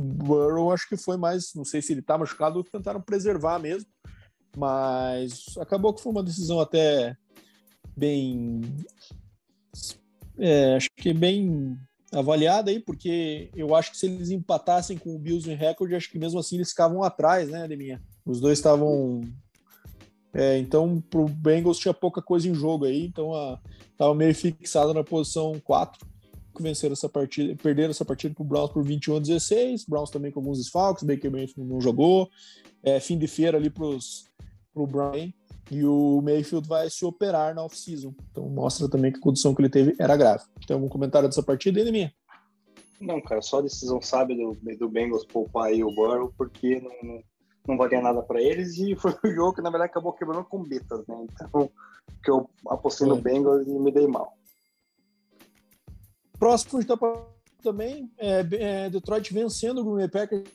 [0.00, 3.88] Burrow acho que foi mais, não sei se ele está machucado ou tentaram preservar mesmo.
[4.56, 7.16] Mas acabou que foi uma decisão até
[7.96, 8.62] bem.
[10.38, 11.78] É, acho que bem
[12.12, 16.10] avaliada aí, porque eu acho que se eles empatassem com o Bills em recorde, acho
[16.10, 18.02] que mesmo assim eles ficavam atrás, né, Ademinha?
[18.24, 19.20] Os dois estavam.
[20.32, 23.58] É, então, pro Bengals tinha pouca coisa em jogo aí, então a,
[23.96, 26.06] tava meio fixado na posição 4,
[26.54, 30.30] que venceram essa partida, perderam essa partida pro Browns por 21 a 16, Browns também
[30.30, 32.28] com alguns desfalques, Baker Mayfield não jogou,
[32.82, 35.32] é, fim de feira ali para o Brian
[35.70, 38.12] e o Mayfield vai se operar na off-season.
[38.30, 40.44] Então mostra também que a condição que ele teve era grave.
[40.66, 42.12] Tem algum comentário dessa partida, minha?
[43.00, 47.22] Não, cara, só a decisão sábia do, do Bengals poupar aí o Burrow, porque não,
[47.66, 50.62] não, valia nada para eles e foi o jogo que na verdade acabou quebrando com
[50.62, 51.26] betas, né?
[51.32, 51.70] Então,
[52.22, 53.10] que eu apostei é.
[53.10, 54.36] no Bengals e me dei mal.
[56.38, 56.96] Próximo está
[57.62, 60.48] também é, é, Detroit vencendo o Green Bay Packers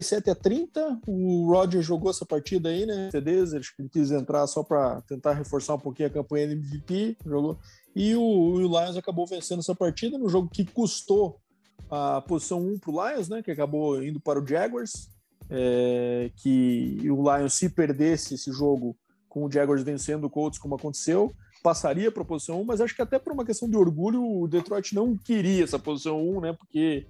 [0.00, 1.00] 7 a 30.
[1.06, 3.10] O Roger jogou essa partida aí, né?
[3.10, 6.54] CDs, acho que ele quis entrar só para tentar reforçar um pouquinho a campanha de
[6.54, 7.58] MVP, jogou.
[7.94, 11.40] E o, o, Lions acabou vencendo essa partida no jogo que custou
[11.90, 13.42] a posição 1 para o Lions, né?
[13.42, 15.08] Que acabou indo para o Jaguars.
[15.50, 18.96] É, que o Lions, se perdesse esse jogo
[19.28, 22.94] com o Jaguars vencendo o Colts, como aconteceu, passaria para a posição 1, mas acho
[22.94, 26.52] que até por uma questão de orgulho, o Detroit não queria essa posição 1, né?
[26.52, 27.06] Porque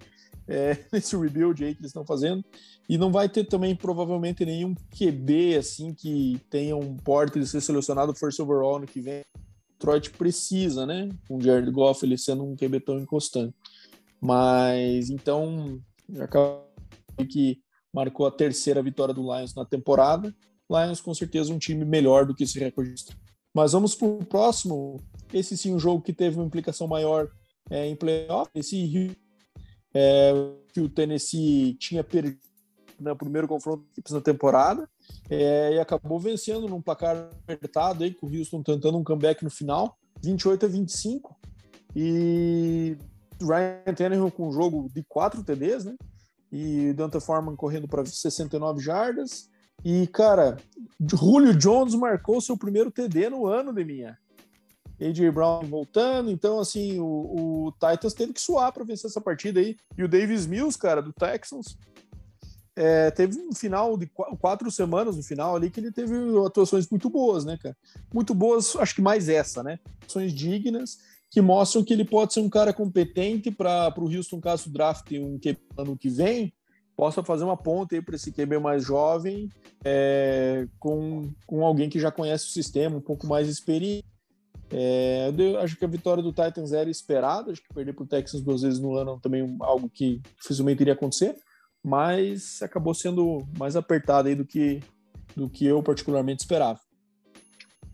[0.47, 2.45] é, nesse rebuild aí que eles estão fazendo.
[2.89, 7.61] E não vai ter também, provavelmente, nenhum QB assim que tenha um porte de ser
[7.61, 9.23] selecionado first overall no que vem.
[9.73, 11.11] Detroit precisa, né?
[11.27, 13.55] Com o Jared Goff ele sendo um QB tão inconstante.
[14.21, 15.81] Mas então,
[16.21, 16.65] acabou
[17.29, 17.61] que
[17.95, 20.35] marcou a terceira vitória do Lions na temporada.
[20.69, 22.93] Lions com certeza um time melhor do que esse recorde.
[23.55, 25.01] Mas vamos para o próximo.
[25.33, 27.31] Esse sim, um jogo que teve uma implicação maior
[27.71, 28.51] é, em playoff.
[28.55, 29.17] Esse
[29.95, 30.33] é,
[30.73, 32.41] que o Tennessee tinha perdido
[32.99, 34.89] no né, primeiro confronto na temporada
[35.29, 39.51] é, e acabou vencendo num placar apertado aí, com o Houston tentando um comeback no
[39.51, 41.37] final, 28 a 25.
[41.95, 42.97] E
[43.41, 45.95] Ryan Tannehill com um jogo de quatro TDs, né?
[46.57, 49.51] E Dante Foreman correndo para 69 jardas.
[49.85, 50.57] E, cara,
[51.05, 54.17] Julio Jones marcou seu primeiro TD no ano de minha.
[55.01, 59.59] AJ Brown voltando, então assim, o, o Titans teve que suar para vencer essa partida
[59.59, 59.77] aí.
[59.99, 61.77] E o Davis Mills, cara, do Texans,
[62.77, 64.07] é, teve um final de
[64.41, 66.15] quatro semanas no final ali que ele teve
[66.47, 67.77] atuações muito boas, né, cara?
[68.13, 69.81] Muito boas, acho que mais essa, né?
[70.03, 70.99] Atuações dignas
[71.35, 75.37] que mostram que ele pode ser um cara competente para o Houston, caso draft um
[75.37, 76.55] QB ano que vem,
[76.97, 79.51] possa fazer uma ponte aí para esse QB mais jovem
[79.85, 84.07] é, com, com alguém que já conhece o sistema, um pouco mais experiente
[84.71, 88.07] é, eu acho que a vitória do Titans era esperada, acho que perder para o
[88.07, 91.35] Texans duas vezes no ano também algo que dificilmente iria acontecer,
[91.83, 94.81] mas acabou sendo mais apertado aí do que,
[95.35, 96.79] do que eu particularmente esperava.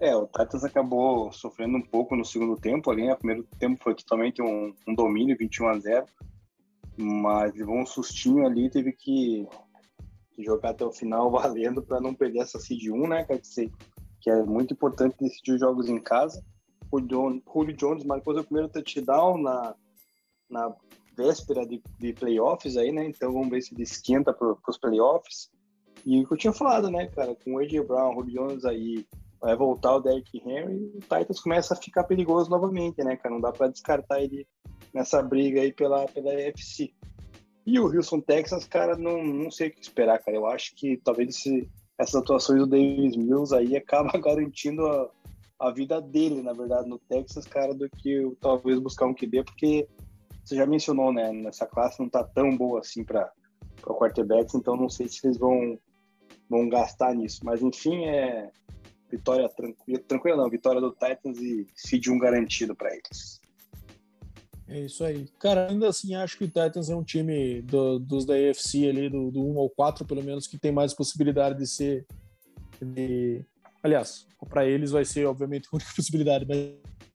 [0.01, 3.13] É, o Titans acabou sofrendo um pouco no segundo tempo ali, né?
[3.13, 6.07] O primeiro tempo foi totalmente um, um domínio, 21 a 0
[6.97, 9.47] mas levou um sustinho ali, teve que,
[10.39, 13.27] jogar até o final valendo para não perder essa seed 1, né?
[14.21, 16.45] Que é muito importante decidir os jogos em casa.
[16.93, 19.75] Julio Jones marcou seu primeiro touchdown na,
[20.51, 20.75] na
[21.17, 23.07] véspera de, de playoffs aí, né?
[23.07, 25.51] Então vamos ver se ele esquenta para os playoffs.
[26.05, 29.07] E o que eu tinha falado, né, cara, com o AJ Brown, Julio Jones aí,
[29.41, 33.35] vai voltar o Derrick Henry, o Titans começa a ficar perigoso novamente, né, cara?
[33.35, 34.47] Não dá para descartar ele
[34.93, 36.93] nessa briga aí pela, pela UFC.
[37.67, 40.37] E o Houston Texans, cara, não, não sei o que esperar, cara.
[40.37, 45.11] Eu acho que talvez esse, essas atuações do Davis Mills aí acaba garantindo a,
[45.59, 49.89] a vida dele, na verdade, no Texas, cara, do que talvez buscar um QB, porque
[50.45, 53.31] você já mencionou, né, nessa classe não tá tão boa assim para
[53.83, 55.79] quarterbacks, então não sei se eles vão,
[56.49, 57.41] vão gastar nisso.
[57.45, 58.51] Mas enfim, é
[59.11, 63.41] vitória tranquila, tranquila não, vitória do Titans e seed um garantido para eles.
[64.69, 65.27] É isso aí.
[65.39, 69.09] Cara, ainda assim, acho que o Titans é um time do, dos da AFC ali,
[69.09, 72.07] do, do 1 ao 4, pelo menos, que tem mais possibilidade de ser.
[72.81, 73.45] De...
[73.83, 76.59] Aliás, para eles vai ser, obviamente, a única possibilidade, mas.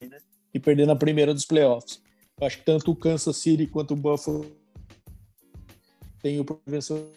[0.09, 0.17] Né?
[0.53, 2.01] E perder na primeira dos playoffs.
[2.39, 4.45] Eu acho que tanto o Kansas City quanto o Buffalo
[6.21, 7.09] tem o prevenção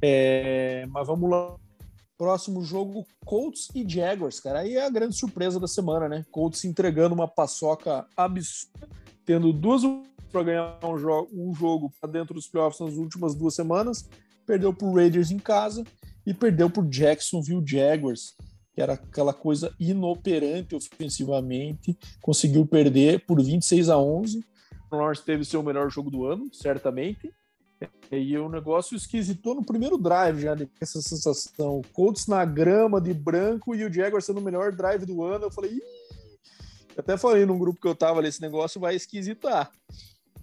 [0.00, 1.56] é, mas vamos lá.
[2.18, 4.58] Próximo jogo, Colts e Jaguars, cara.
[4.58, 6.26] Aí é a grande surpresa da semana, né?
[6.32, 8.88] Colts entregando uma paçoca absurda,
[9.24, 9.82] tendo duas
[10.32, 14.08] para ganhar um jogo, um jogo para dentro dos playoffs nas últimas duas semanas.
[14.44, 15.84] Perdeu para Raiders em casa
[16.26, 18.34] e perdeu para Jacksonville Jaguars,
[18.74, 21.96] que era aquela coisa inoperante ofensivamente.
[22.20, 24.44] Conseguiu perder por 26 a 11.
[24.90, 27.32] O Lawrence teve seu melhor jogo do ano, certamente.
[28.10, 31.82] E o negócio esquisitou no primeiro drive já, essa sensação.
[31.92, 35.44] Colts na grama de branco e o Jaguar sendo o melhor drive do ano.
[35.44, 36.08] Eu falei, Ih!
[36.96, 39.70] até falei num grupo que eu tava ali, esse negócio vai esquisitar.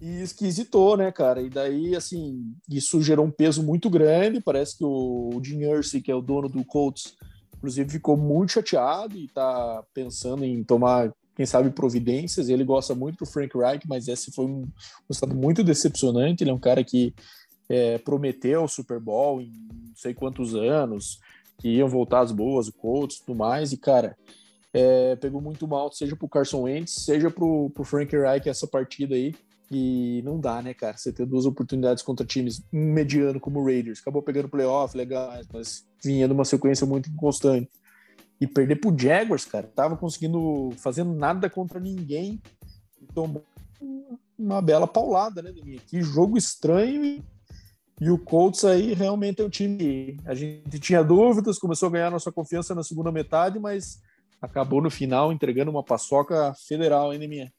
[0.00, 1.40] E esquisitou, né, cara?
[1.40, 4.40] E daí, assim, isso gerou um peso muito grande.
[4.40, 7.16] Parece que o Jim Irsay, que é o dono do Colts,
[7.56, 12.48] inclusive ficou muito chateado e tá pensando em tomar quem sabe, providências.
[12.48, 14.66] Ele gosta muito do Frank Reich, mas esse foi um,
[15.10, 16.42] estado muito decepcionante.
[16.42, 17.14] Ele é um cara que
[17.68, 21.20] é, prometeu o Super Bowl em não sei quantos anos,
[21.58, 24.16] que iam voltar as boas, o Colts e tudo mais, e cara,
[24.72, 29.14] é, pegou muito mal, seja pro Carson Wentz, seja pro, pro Frank Reich essa partida
[29.14, 29.34] aí.
[29.68, 30.96] E não dá, né, cara?
[30.96, 33.98] Você ter duas oportunidades contra times mediano como o Raiders.
[33.98, 37.68] Acabou pegando playoff, legal, mas vinha numa sequência muito inconstante
[38.40, 39.66] e perder pro Jaguars, cara.
[39.66, 42.40] Tava conseguindo fazer nada contra ninguém
[43.00, 43.42] e tomou
[44.38, 45.80] uma bela paulada, né, Deminha?
[45.86, 47.24] Que jogo estranho e,
[48.00, 50.18] e o Colts aí realmente é um time.
[50.26, 54.00] A gente tinha dúvidas, começou a ganhar nossa confiança na segunda metade, mas
[54.40, 57.52] acabou no final entregando uma paçoca federal, hein, Deminha?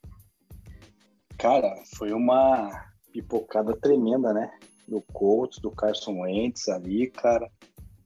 [1.36, 4.50] Cara, foi uma pipocada tremenda, né?
[4.86, 7.50] Do Colts, do Carson Wentz ali, cara.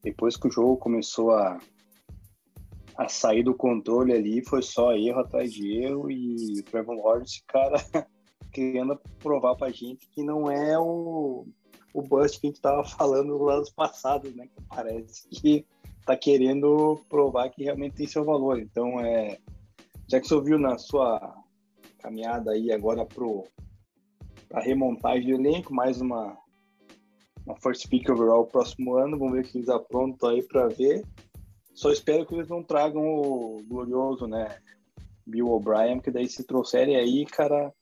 [0.02, 1.58] Depois que o jogo começou a
[2.96, 7.42] a sair do controle ali foi só erro atrás de erro e o Trevor Lawrence,
[7.46, 7.76] cara,
[8.52, 11.46] querendo provar pra gente que não é o,
[11.94, 14.46] o bust que a gente tava falando nos anos passados, né?
[14.46, 15.66] Que parece que
[16.04, 18.58] tá querendo provar que realmente tem seu valor.
[18.60, 19.38] Então, é,
[20.08, 21.42] já que você ouviu na sua
[22.00, 23.44] caminhada aí agora pro
[24.52, 26.36] a remontagem do elenco, mais uma
[27.44, 31.02] uma first pick overall próximo ano, vamos ver o que eles aprontam aí para ver
[31.74, 34.58] só espero que eles não tragam o glorioso, né?
[35.26, 37.72] Bill O'Brien, que daí se trouxerem aí, cara,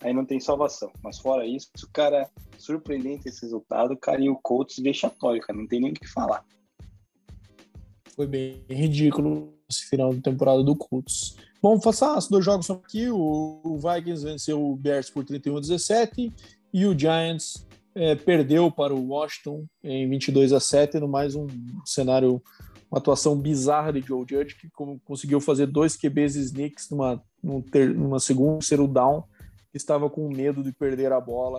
[0.00, 0.90] aí não tem salvação.
[1.02, 2.28] Mas fora isso, cara,
[2.58, 6.44] surpreendente esse resultado, cara, e o Colts vexatório, cara, não tem nem o que falar.
[8.14, 11.36] Foi bem ridículo esse final de temporada do Colts.
[11.60, 16.32] Bom, passar os dois jogos aqui, o Vikings venceu o Bears por 31 a 17
[16.72, 21.46] e o Giants é, perdeu para o Washington em 22 a 7 no mais um
[21.84, 22.42] cenário
[22.94, 24.68] uma atuação bizarra de Joe Judge, que
[25.04, 29.24] conseguiu fazer dois QBs sneaks numa, numa, segunda, terceiro down,
[29.72, 31.58] que estava com medo de perder a bola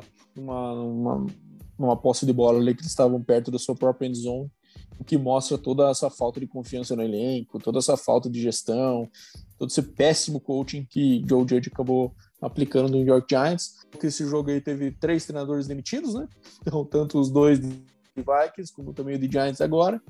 [1.78, 4.50] numa posse de bola ali que eles estavam perto da sua própria end zone,
[4.98, 9.10] o que mostra toda essa falta de confiança no elenco, toda essa falta de gestão,
[9.58, 13.76] todo esse péssimo coaching que Joe Judge acabou aplicando no New York Giants.
[14.02, 16.30] Esse jogo aí teve três treinadores demitidos, né?
[16.62, 17.68] Então, tanto os dois de
[18.16, 20.02] Vikings como também o de Giants agora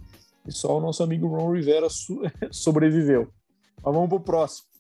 [0.48, 1.88] e só o nosso amigo Ron Rivera
[2.52, 3.28] sobreviveu.
[3.84, 4.76] Mas vamos pro próximo.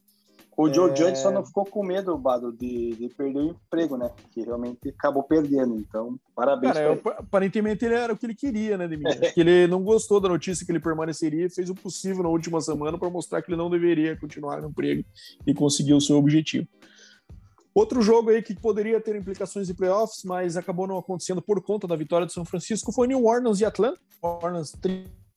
[0.58, 0.96] O Joe é...
[0.96, 4.10] Judge só não ficou com medo, Bado, de, de perder o emprego, né?
[4.32, 5.76] Que realmente acabou perdendo.
[5.78, 6.74] Então, parabéns.
[6.74, 9.06] Cara, eu, aparentemente ele era o que ele queria, né, Demir?
[9.34, 12.62] que ele não gostou da notícia que ele permaneceria e fez o possível na última
[12.62, 15.04] semana para mostrar que ele não deveria continuar no emprego
[15.46, 16.68] e conseguir o seu objetivo.
[17.74, 21.86] Outro jogo aí que poderia ter implicações de playoffs, mas acabou não acontecendo por conta
[21.86, 24.00] da vitória de São Francisco foi New Orleans e Atlanta.
[24.22, 24.72] Orleans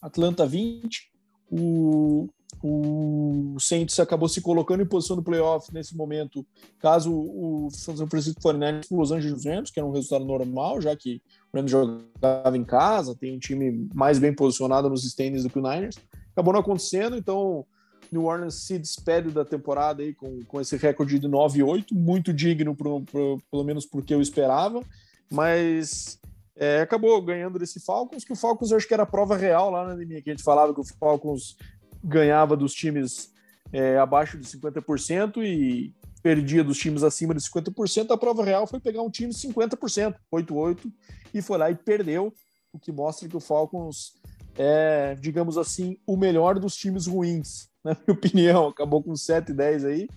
[0.00, 1.10] Atlanta 20.
[1.50, 2.28] O,
[2.62, 6.44] o Saints acabou se colocando em posição no playoff nesse momento,
[6.78, 10.94] caso o São Francisco 49ers para Los Angeles Rams, que era um resultado normal, já
[10.94, 15.50] que o Rams jogava em casa, tem um time mais bem posicionado nos standings do
[15.50, 15.96] que o Niners.
[16.32, 17.64] Acabou não acontecendo, então
[18.10, 22.74] New Orleans se despede da temporada aí com, com esse recorde de 9-8, muito digno,
[22.74, 24.82] pro, pro, pelo menos porque eu esperava,
[25.30, 26.18] mas
[26.58, 29.70] é, acabou ganhando desse Falcons, que o Falcons eu acho que era a prova real
[29.70, 31.56] lá na né, que a gente falava que o Falcons
[32.02, 33.32] ganhava dos times
[33.72, 38.80] é, abaixo de 50% e perdia dos times acima de 50%, a prova real foi
[38.80, 40.92] pegar um time de 50%, 8-8,
[41.32, 42.34] e foi lá e perdeu,
[42.72, 44.18] o que mostra que o Falcons
[44.58, 48.66] é, digamos assim, o melhor dos times ruins, na minha opinião.
[48.66, 50.08] Acabou com 7 10 aí.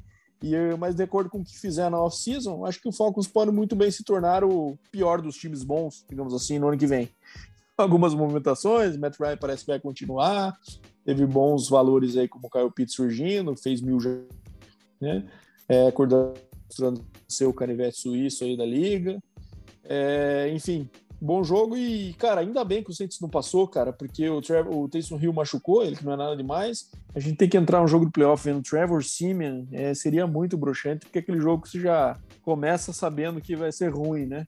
[0.41, 3.51] E, mas de acordo com o que fizer na off-season, acho que o Falcons pode
[3.51, 7.09] muito bem se tornar o pior dos times bons, digamos assim, no ano que vem.
[7.77, 10.57] Algumas movimentações, Matt Ryan parece que vai continuar,
[11.05, 14.17] teve bons valores aí, como o Kyle Pitts surgindo, fez mil já,
[14.99, 15.25] né?
[15.69, 16.33] É, acordando
[17.27, 19.21] ser o canivete suíço aí da liga.
[19.83, 20.89] É, enfim,
[21.21, 24.75] bom jogo e, cara, ainda bem que o Saints não passou, cara, porque o, Trevor,
[24.75, 26.89] o Taysom Hill machucou, ele que não é nada demais.
[27.13, 30.57] A gente tem que entrar no jogo de playoff vendo Trevor Simeon, é, seria muito
[30.57, 34.47] broxante, porque é aquele jogo que você já começa sabendo que vai ser ruim, né?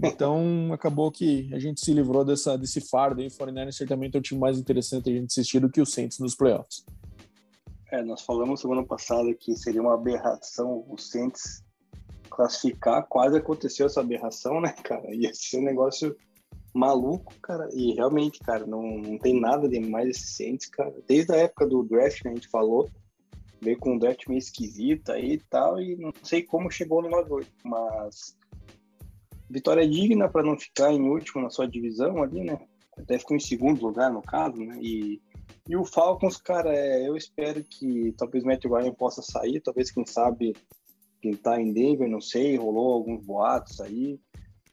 [0.00, 3.26] Então, acabou que a gente se livrou dessa, desse fardo aí.
[3.26, 6.20] O 49 certamente é o time mais interessante a gente assistir do que o Saints
[6.20, 6.84] nos playoffs.
[7.90, 11.64] É, nós falamos semana passada que seria uma aberração o Saints
[12.28, 15.14] classificar, quase aconteceu essa aberração, né, cara?
[15.14, 16.16] Ia ser um negócio
[16.74, 17.68] maluco, cara.
[17.72, 20.08] E realmente, cara, não, não tem nada de mais
[20.40, 20.94] esse cara.
[21.06, 22.88] Desde a época do draft, né, a gente falou,
[23.60, 27.10] veio com um draft meio esquisito aí e tal, e não sei como chegou no
[27.10, 28.36] 9 mas
[29.50, 32.58] vitória digna para não ficar em último na sua divisão ali, né?
[32.96, 34.78] Até ficou em segundo lugar, no caso, né?
[34.80, 35.20] E,
[35.68, 39.90] e o Falcons, cara, é, eu espero que talvez o Matt Ryan possa sair, talvez,
[39.90, 40.54] quem sabe,
[41.20, 44.18] quem tá em Denver, não sei, rolou alguns boatos aí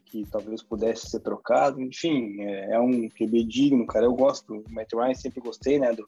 [0.06, 1.82] que talvez pudesse ser trocado.
[1.82, 4.06] Enfim, é, é um QB digno, cara.
[4.06, 5.92] Eu gosto do Matt Ryan, sempre gostei, né?
[5.92, 6.06] Do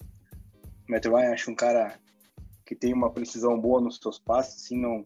[0.87, 1.99] Matt Ryan, acho um cara
[2.65, 5.03] que tem uma precisão boa nos seus passes, assim, não,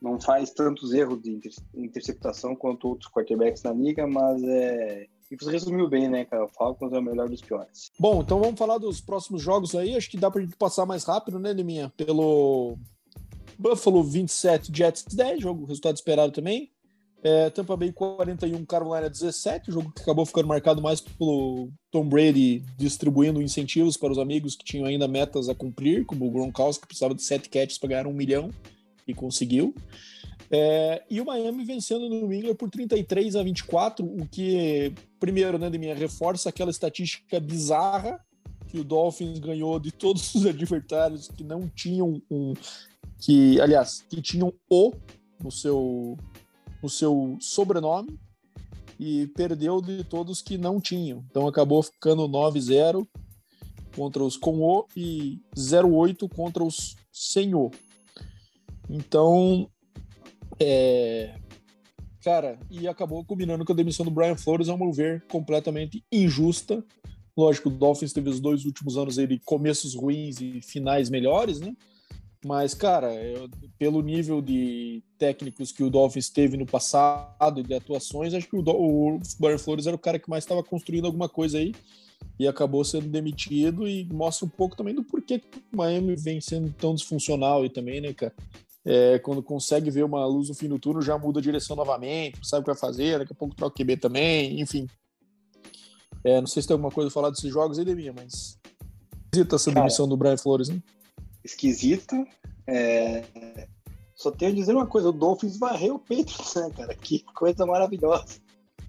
[0.00, 1.38] não faz tantos erros de
[1.74, 5.06] interceptação quanto outros quarterbacks na liga, mas é.
[5.30, 6.44] E você resumiu bem, né, cara?
[6.44, 7.90] O Falcons é o melhor dos piores.
[7.98, 9.96] Bom, então vamos falar dos próximos jogos aí.
[9.96, 11.90] Acho que dá pra gente passar mais rápido, né, Liminha?
[11.96, 12.76] Pelo
[13.58, 16.70] Buffalo 27, Jets 10, jogo resultado esperado também.
[17.24, 22.64] É, Tampa Bay 41, Carolina 17, jogo que acabou ficando marcado mais pelo Tom Brady
[22.76, 26.88] distribuindo incentivos para os amigos que tinham ainda metas a cumprir, como o Gronkowski, que
[26.88, 28.50] precisava de 7 catches para ganhar um milhão
[29.06, 29.72] e conseguiu.
[30.50, 35.58] É, e o Miami vencendo no New England por 33 a 24, o que, primeiro,
[35.58, 38.20] né, de minha reforça aquela estatística bizarra
[38.72, 42.54] que o Dolphins ganhou de todos os adversários que não tinham um
[43.18, 44.92] que, aliás, que tinham o
[45.40, 46.16] no seu,
[46.82, 48.18] no seu sobrenome
[48.98, 51.24] e perdeu de todos que não tinham.
[51.30, 53.06] Então acabou ficando 9-0
[53.94, 57.70] contra os com o e 0-8 contra os sem o.
[58.88, 59.68] Então,
[60.58, 61.38] é,
[62.24, 66.82] cara, e acabou combinando com a demissão do Brian Flores, ao meu ver, completamente injusta.
[67.36, 71.74] Lógico, o Dolphins teve os dois últimos anos ele começos ruins e finais melhores, né?
[72.44, 78.34] Mas, cara, eu, pelo nível de técnicos que o Dolphins teve no passado de atuações,
[78.34, 78.62] acho que o,
[79.16, 81.72] o Flores era o cara que mais estava construindo alguma coisa aí
[82.38, 86.40] e acabou sendo demitido e mostra um pouco também do porquê que o Miami vem
[86.40, 88.34] sendo tão disfuncional e também, né, cara?
[88.84, 92.44] É, quando consegue ver uma luz no fim do turno, já muda a direção novamente,
[92.44, 94.88] sabe o que vai fazer, daqui a pouco troca o QB também, enfim.
[96.24, 98.58] É, não sei se tem alguma coisa a falar desses jogos aí, Deminha, mas
[99.32, 100.80] visita essa demissão do Brian Flores, né?
[101.44, 102.24] esquisita.
[102.66, 103.68] É...
[104.14, 106.94] Só tenho a dizer uma coisa: o Dolphins varreu o Patriots, né, cara?
[106.94, 108.40] Que coisa maravilhosa.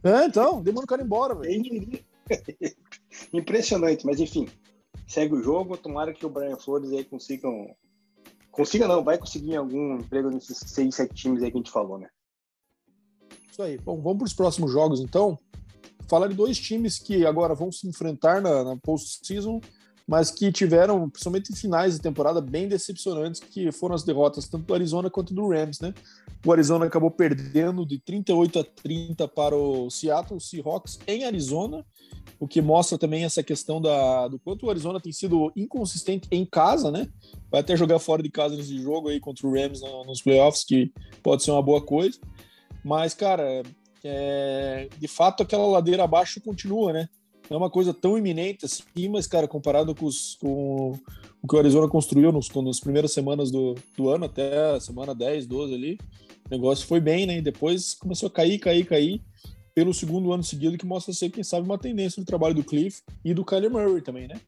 [0.04, 2.04] É, então, demora o cara embora, velho.
[3.34, 4.48] Impressionante, mas enfim,
[5.08, 5.78] segue o jogo.
[5.78, 7.48] Tomara que o Brian Flores aí consiga.
[8.52, 11.98] Consiga não, vai conseguir algum emprego nesses seis, sete times aí que a gente falou,
[11.98, 12.08] né?
[13.50, 13.78] Isso aí.
[13.80, 15.40] Bom, vamos para os próximos jogos então.
[16.08, 19.62] Falar de dois times que agora vão se enfrentar na, na post-season
[20.08, 24.66] mas que tiveram, principalmente em finais de temporada, bem decepcionantes, que foram as derrotas tanto
[24.66, 25.94] do Arizona quanto do Rams, né?
[26.46, 31.86] O Arizona acabou perdendo de 38 a 30 para o Seattle Seahawks em Arizona,
[32.38, 36.46] o que mostra também essa questão da, do quanto o Arizona tem sido inconsistente em
[36.46, 37.08] casa, né?
[37.50, 40.92] Vai até jogar fora de casa nesse jogo aí contra o Rams nos playoffs, que
[41.22, 42.20] pode ser uma boa coisa.
[42.84, 43.64] Mas, cara,
[44.04, 47.10] é, de fato aquela ladeira abaixo continua, né?
[47.50, 50.98] não é uma coisa tão iminente assim, mas, cara, comparado com, os, com
[51.42, 55.14] o que o Arizona construiu nos, nas primeiras semanas do, do ano, até a semana
[55.14, 56.00] 10, 12 ali,
[56.48, 57.38] o negócio foi bem, né?
[57.38, 59.22] E depois começou a cair, cair, cair,
[59.76, 63.02] pelo segundo ano seguido, que mostra ser, quem sabe, uma tendência do trabalho do Cliff
[63.26, 64.40] e do Kyler Murray também, né?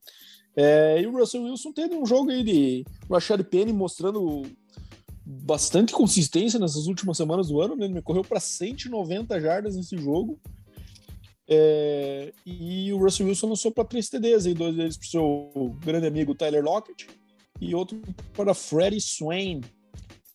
[0.55, 4.43] É, e o Russell Wilson teve um jogo aí de Rashad Penny mostrando
[5.25, 7.85] bastante consistência nessas últimas semanas do ano, né?
[7.85, 10.39] Ele correu para 190 jardas nesse jogo
[11.47, 15.77] É, e o Russell Wilson lançou para três TDs, aí, dois deles para o seu
[15.79, 17.07] grande amigo Tyler Lockett
[17.61, 18.01] e outro
[18.33, 19.61] para Freddie Swain.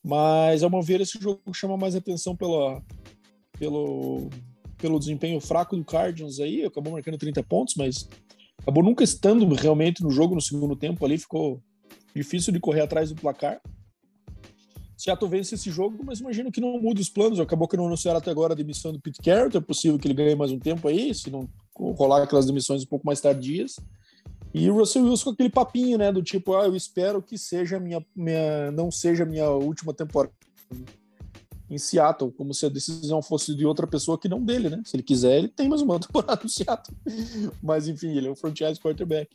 [0.02, 2.80] Mas, ao meu ver, esse jogo chama mais atenção pela,
[3.58, 4.30] pelo,
[4.78, 6.64] pelo desempenho fraco do Cardinals aí.
[6.64, 8.08] Acabou marcando 30 pontos, mas
[8.58, 11.18] acabou nunca estando realmente no jogo no segundo tempo ali.
[11.18, 11.60] Ficou
[12.14, 13.60] difícil de correr atrás do placar.
[15.00, 17.40] Seattle vence esse jogo, mas imagino que não mude os planos.
[17.40, 19.50] Acabou que não anunciaram até agora a demissão do Pete Carroll.
[19.54, 22.86] É possível que ele ganhe mais um tempo aí, se não rolar aquelas demissões um
[22.86, 23.76] pouco mais tardias.
[24.52, 26.12] E o Russell Wilson com aquele papinho, né?
[26.12, 30.34] Do tipo, ah, eu espero que seja minha, minha não seja minha última temporada
[31.70, 34.82] em Seattle, como se a decisão fosse de outra pessoa que não dele, né?
[34.84, 36.94] Se ele quiser, ele tem mais uma temporada no Seattle.
[37.62, 39.30] Mas enfim, ele é um franchise quarterback.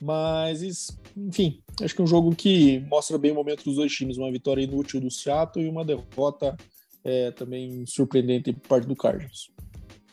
[0.00, 4.16] Mas, enfim, acho que é um jogo que mostra bem o momento dos dois times.
[4.16, 6.56] Uma vitória inútil do Seattle e uma derrota
[7.02, 9.50] é, também surpreendente por parte do Cardinals.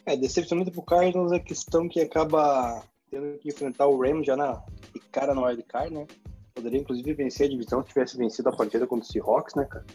[0.06, 4.36] É, decepcionante pro Cardinals é a questão que acaba tendo que enfrentar o Rams já
[4.36, 4.62] na
[5.12, 6.08] cara no wildcard, né?
[6.54, 9.86] Poderia, inclusive, vencer a divisão se tivesse vencido a partida contra o Seahawks, né, cara?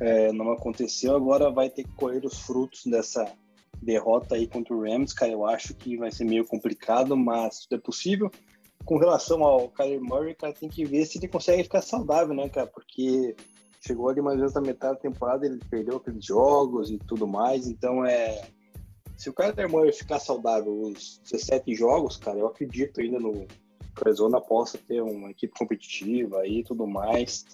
[0.00, 3.30] É, não aconteceu, agora vai ter que colher os frutos dessa
[3.80, 5.32] derrota aí contra o Rams, cara.
[5.32, 8.30] Eu acho que vai ser meio complicado, mas tudo é possível
[8.84, 12.48] com relação ao Kyler Murray, cara, tem que ver se ele consegue ficar saudável, né,
[12.48, 12.66] cara?
[12.66, 13.34] Porque
[13.80, 17.26] chegou ali mais ou menos na metade da temporada, ele perdeu aqueles jogos e tudo
[17.26, 18.48] mais, então é.
[19.16, 24.04] Se o Kyler Murray ficar saudável os 17 jogos, cara, eu acredito ainda no que
[24.04, 27.44] Arizona possa ter uma equipe competitiva e tudo mais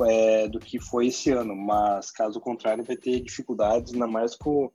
[0.00, 4.70] é, do que foi esse ano, mas caso contrário vai ter dificuldades, ainda mais com,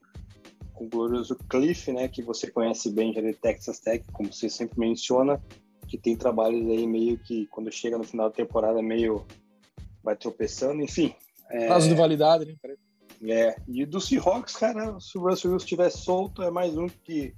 [0.78, 4.48] com o glorioso Cliff, né, que você conhece bem já de Texas Tech, como você
[4.48, 5.42] sempre menciona,
[5.88, 9.26] que tem trabalhos aí meio que quando chega no final da temporada meio
[10.04, 11.14] vai tropeçando, enfim.
[11.50, 11.66] É...
[11.66, 12.76] Prazo de validade, né?
[13.28, 17.34] É, e do Seahawks, cara, se o Russell Wilson estiver solto, é mais um que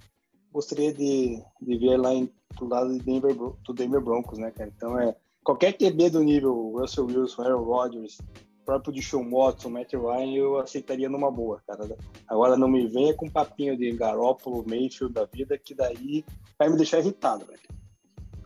[0.52, 4.70] gostaria de, de ver lá em, do lado de Denver, do Denver Broncos, né, cara?
[4.76, 8.18] Então é qualquer QB do nível Russell Wilson, Aaron Rodgers,
[8.70, 11.98] próprio de Sean Watson, Matt Ryan, eu aceitaria numa boa, cara.
[12.28, 16.24] Agora não me venha com papinho de Garoppolo, Mayfield da vida, que daí
[16.58, 17.60] vai me deixar irritado, velho.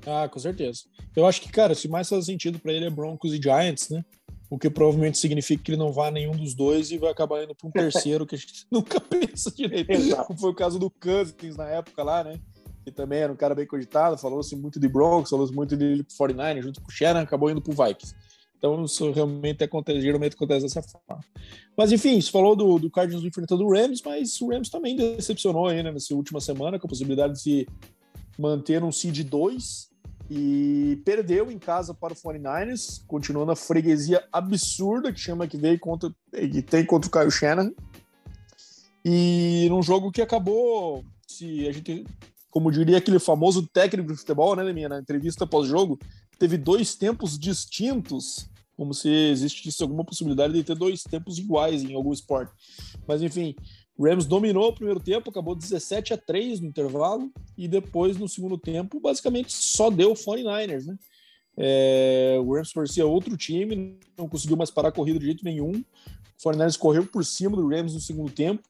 [0.07, 0.83] Ah, com certeza.
[1.13, 4.03] Eu acho que, cara, se mais faz sentido para ele é Broncos e Giants, né?
[4.49, 7.43] O que provavelmente significa que ele não vá a nenhum dos dois e vai acabar
[7.43, 10.15] indo para um terceiro que a gente nunca pensa direito.
[10.25, 12.39] Como foi o caso do Cousins na época lá, né?
[12.85, 16.61] Que também era um cara bem cogitado, falou-se muito de Broncos, falou-se muito de 49
[16.61, 18.15] junto com o Shannon, acabou indo para o Vikings.
[18.63, 21.21] Então, isso realmente acontece, geralmente acontece dessa forma.
[21.75, 25.67] Mas, enfim, você falou do, do Cardinals enfrentando o Rams, mas o Rams também decepcionou
[25.67, 27.67] aí, né, nessa última semana, com a possibilidade de se
[28.39, 29.89] manter um seed 2
[30.31, 35.77] e perdeu em casa para o 49ers, continuando a freguesia absurda que chama que veio
[35.77, 37.69] contra que tem contra o Kyle Shannon.
[39.03, 42.05] E num jogo que acabou, se a gente,
[42.49, 45.99] como diria aquele famoso técnico de futebol, né, minha na entrevista pós-jogo,
[46.39, 51.93] teve dois tempos distintos como se existisse alguma possibilidade de ter dois tempos iguais em
[51.93, 52.51] algum esporte.
[53.07, 53.55] Mas enfim,
[53.97, 58.27] o Rams dominou o primeiro tempo, acabou 17 a 3 no intervalo, e depois no
[58.27, 60.97] segundo tempo, basicamente só deu 49ers, né?
[61.55, 65.71] É, o Rams parecia outro time, não conseguiu mais parar a corrida de jeito nenhum.
[65.71, 68.63] O 49ers correu por cima do Rams no segundo tempo.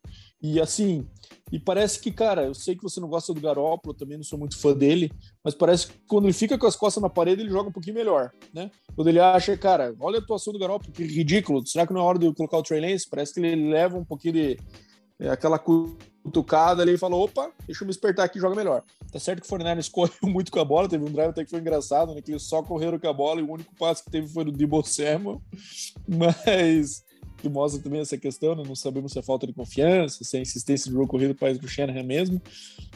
[0.43, 1.07] E assim,
[1.49, 4.37] e parece que, cara, eu sei que você não gosta do Garoppolo, também não sou
[4.37, 5.09] muito fã dele,
[5.41, 7.95] mas parece que quando ele fica com as costas na parede, ele joga um pouquinho
[7.95, 8.69] melhor, né?
[8.93, 12.03] Quando ele acha, cara, olha a atuação do Garoppolo, que ridículo, será que não é
[12.03, 13.09] hora de colocar o Trey Lance?
[13.09, 14.59] Parece que ele leva um pouquinho de
[15.17, 18.83] é, aquela cutucada ali e fala, opa, deixa eu me espertar aqui, joga melhor.
[19.11, 21.51] Tá certo que o Fortnite correu muito com a bola, teve um drive até que
[21.51, 22.21] foi engraçado, né?
[22.21, 24.51] Que eles só correram com a bola e o único passe que teve foi do
[24.51, 25.41] Debo Samuel,
[26.05, 27.01] mas
[27.43, 28.63] que mostra também essa questão, né?
[28.65, 31.67] não sabemos se é falta de confiança, se é insistência de jogo corrido para o
[31.67, 32.41] Shanahan mesmo,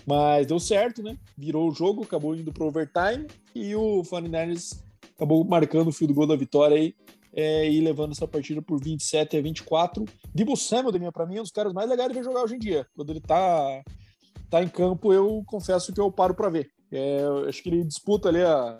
[0.06, 1.18] mas deu certo, né?
[1.38, 4.80] Virou o jogo, acabou indo para overtime e o 49ers
[5.18, 6.95] acabou marcando o fio do gol da vitória aí
[7.34, 10.06] é, e levando essa partida por 27 a 24.
[10.34, 12.60] Debo Samuel, para mim, é um dos caras mais legais de ver jogar hoje em
[12.60, 12.88] dia.
[12.95, 13.84] Quando ele tá,
[14.50, 16.72] tá em campo, eu confesso que eu paro para ver.
[16.89, 17.20] É,
[17.50, 18.78] acho que ele disputa ali a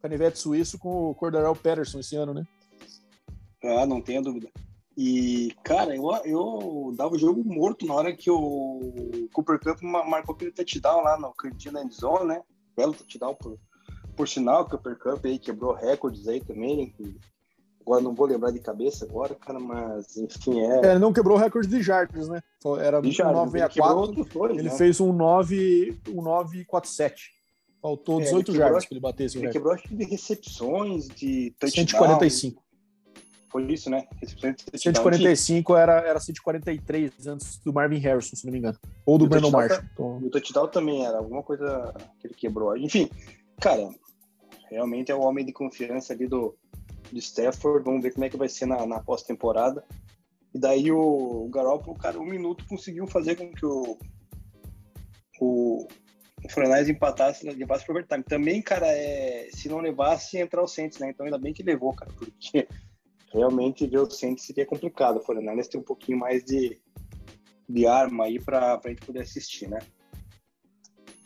[0.00, 2.46] canivete suíço com o Cordarel Patterson esse ano, né?
[3.62, 4.48] Ah, não tenho dúvida.
[4.96, 10.34] E, cara, eu, eu dava o jogo morto na hora que o Cooper Cup marcou
[10.34, 12.42] aquele touchdown lá no cantinho da endzone, né?
[12.76, 13.58] Belo touchdown, por,
[14.16, 16.94] por sinal, o Cooper Cup aí quebrou recordes aí também.
[17.80, 20.86] Agora não vou lembrar de cabeça agora, cara, mas enfim, é.
[20.86, 22.40] é não quebrou recorde de jardas, né?
[22.80, 24.44] Era de jardas, 964.
[24.52, 24.78] Ele, ele né?
[24.78, 27.30] fez um 9, um 947.
[27.82, 29.52] Faltou 18 é, jardas para ele esse ele recorde.
[29.52, 31.86] quebrou acho que de recepções, de touchdown.
[31.86, 32.63] 145.
[33.54, 34.04] Foi isso, né?
[34.74, 38.76] 145 era, era 143 antes do Marvin Harrison, se não me engano.
[39.06, 39.80] Ou do Brandon Marshall.
[39.80, 40.20] Tá, então...
[40.20, 42.76] E o touchdown também era alguma coisa que ele quebrou.
[42.76, 43.08] Enfim,
[43.60, 43.88] cara,
[44.68, 46.56] realmente é o homem de confiança ali do,
[47.12, 47.84] do Stafford.
[47.84, 49.84] Vamos ver como é que vai ser na, na pós-temporada.
[50.52, 53.96] E daí o, o Garoppolo, cara, um minuto conseguiu fazer com que o,
[55.40, 55.86] o,
[56.44, 58.24] o Fornais empatasse, levasse pro overtime.
[58.24, 61.10] Também, cara, é, se não levasse, ia entrar o Saints, né?
[61.10, 62.66] Então ainda bem que levou, cara, porque
[63.34, 65.18] realmente ver o seria complicado.
[65.18, 66.80] O Fornais tem um pouquinho mais de,
[67.68, 69.80] de arma aí para a gente poder assistir, né?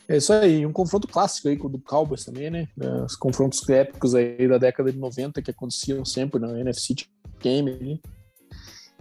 [0.07, 2.67] É isso aí, um confronto clássico aí com o do Cowboys também, né?
[3.05, 6.95] Os confrontos épicos aí da década de 90 que aconteciam sempre na NFC
[7.39, 7.71] Game.
[7.71, 7.99] Né?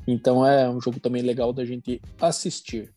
[0.07, 2.93] Então é um jogo também legal da gente assistir.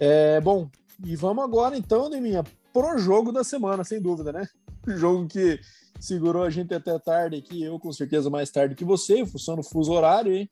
[0.00, 0.68] É, bom,
[1.04, 2.42] e vamos agora então, Neminha,
[2.72, 4.48] pro jogo da semana, sem dúvida, né?
[4.86, 5.60] Jogo que
[6.00, 9.92] segurou a gente até tarde aqui, eu com certeza mais tarde que você, em fuso
[9.92, 10.48] horário, hein?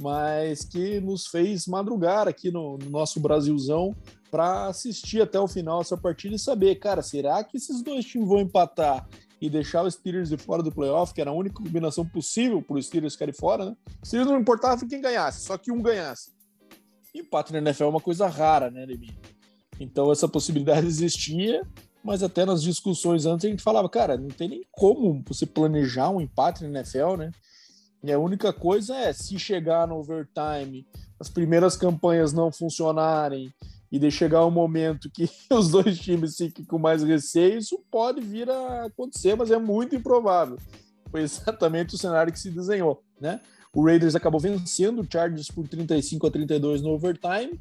[0.00, 3.94] Mas que nos fez madrugar aqui no, no nosso Brasilzão
[4.30, 8.28] para assistir até o final essa partida e saber, cara, será que esses dois times
[8.28, 9.06] vão empatar
[9.40, 12.76] e deixar os Steelers de fora do playoff, que era a única combinação possível para
[12.78, 13.76] os Steelers ficarem fora, né?
[14.12, 16.32] Não importava quem ganhasse, só que um ganhasse.
[17.12, 19.18] Empate na NFL é uma coisa rara, né, Leminha?
[19.78, 21.66] Então essa possibilidade existia,
[22.02, 26.10] mas até nas discussões antes a gente falava, cara, não tem nem como você planejar
[26.10, 27.30] um empate na NFL, né?
[28.02, 30.86] E a única coisa é se chegar no overtime,
[31.20, 33.52] as primeiras campanhas não funcionarem
[33.92, 38.20] e de chegar um momento que os dois times fiquem com mais receio, isso pode
[38.20, 40.56] vir a acontecer, mas é muito improvável.
[41.10, 43.40] Foi exatamente o cenário que se desenhou, né?
[43.74, 47.58] O Raiders acabou vencendo o Chargers por 35 a 32 no overtime,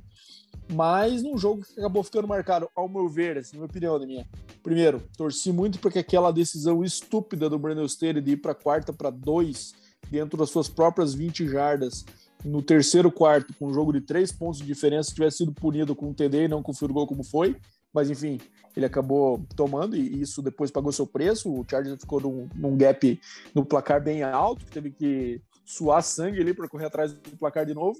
[0.73, 4.05] mas num jogo que acabou ficando marcado, ao meu ver, assim, na minha opinião, da
[4.05, 4.27] minha.
[4.61, 9.09] Primeiro, torci muito porque aquela decisão estúpida do Brandon Staley de ir para quarta para
[9.09, 9.73] dois
[10.09, 12.05] dentro das suas próprias 20 jardas
[12.43, 16.09] no terceiro quarto, com um jogo de três pontos de diferença, tivesse sido punido com
[16.09, 17.55] um TD e não com o field como foi.
[17.93, 18.39] Mas enfim,
[18.75, 21.51] ele acabou tomando e isso depois pagou seu preço.
[21.51, 23.19] O Chargers ficou num, num gap
[23.53, 25.41] no placar bem alto, que teve que
[25.71, 27.99] suar sangue ali para correr atrás do placar de novo.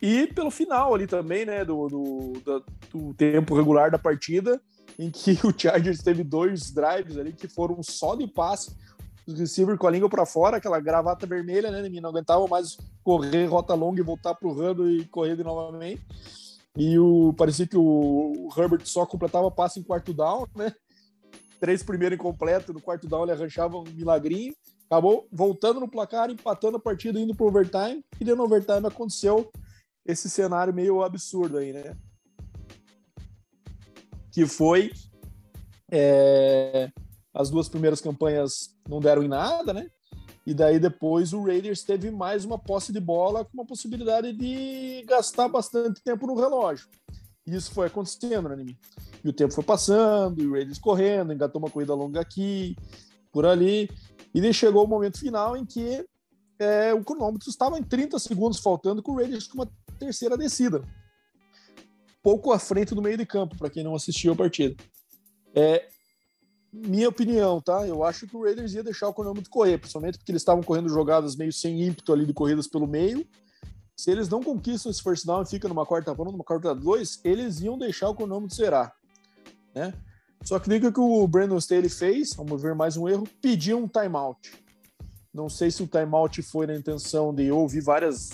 [0.00, 4.60] E pelo final ali também, né, do, do, do, do tempo regular da partida,
[4.98, 8.74] em que o Chargers teve dois drives ali que foram só de passe
[9.26, 11.88] os receivers com a língua para fora, aquela gravata vermelha, né?
[12.00, 16.02] Não aguentavam mais correr rota longa e voltar pro rando e correr de novamente.
[16.76, 20.74] E o, parecia que o, Herbert só completava passe em quarto down, né?
[21.60, 24.54] Três primeiros incompleto, no quarto down ele arranchava um milagrinho.
[24.92, 28.04] Acabou voltando no placar, empatando a partida, indo pro overtime.
[28.20, 29.50] E no overtime aconteceu
[30.04, 31.96] esse cenário meio absurdo aí, né?
[34.30, 34.92] Que foi
[35.90, 36.90] é,
[37.32, 39.88] as duas primeiras campanhas não deram em nada, né?
[40.46, 45.06] E daí depois o Raiders teve mais uma posse de bola com uma possibilidade de
[45.08, 46.86] gastar bastante tempo no relógio.
[47.46, 48.76] E isso foi acontecendo, né, mim?
[49.24, 52.76] E o tempo foi passando, e o Raiders correndo, engatou uma corrida longa aqui,
[53.32, 53.88] por ali.
[54.34, 56.06] E daí chegou o momento final em que
[56.58, 59.68] é, o cronômetro estava em 30 segundos faltando com o Raiders com uma
[59.98, 60.82] terceira descida.
[62.22, 64.76] Pouco à frente do meio de campo, para quem não assistiu a partida.
[65.54, 65.88] É,
[66.72, 67.86] minha opinião, tá?
[67.86, 70.88] Eu acho que o Raiders ia deixar o cronômetro correr, principalmente porque eles estavam correndo
[70.88, 73.26] jogadas meio sem ímpeto ali de corridas pelo meio.
[73.96, 77.20] Se eles não conquistam esse first down e ficam numa quarta para numa quarta dois,
[77.22, 78.94] eles iam deixar o cronômetro zerar,
[79.74, 79.92] né?
[80.44, 83.88] Só que o que o Brandon Staley fez, vamos ver mais um erro, pediu um
[83.88, 84.52] timeout.
[85.32, 88.30] Não sei se o timeout foi na intenção de ouvir várias,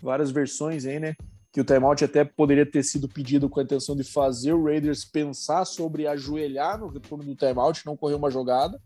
[0.00, 1.16] várias versões aí, né?
[1.56, 5.06] que o timeout até poderia ter sido pedido com a intenção de fazer o Raiders
[5.06, 8.78] pensar sobre ajoelhar no retorno do timeout, não correr uma jogada,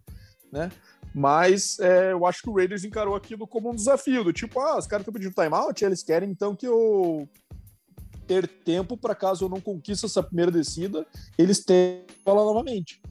[0.53, 0.71] né?
[1.13, 4.79] Mas é, eu acho que o Raiders encarou aquilo como um desafio, do tipo, ah,
[4.79, 7.29] os caras estão pedindo timeout, eles querem então que eu
[8.31, 11.05] ter tempo para caso eu não conquista essa primeira descida,
[11.37, 13.03] eles tenham bola novamente.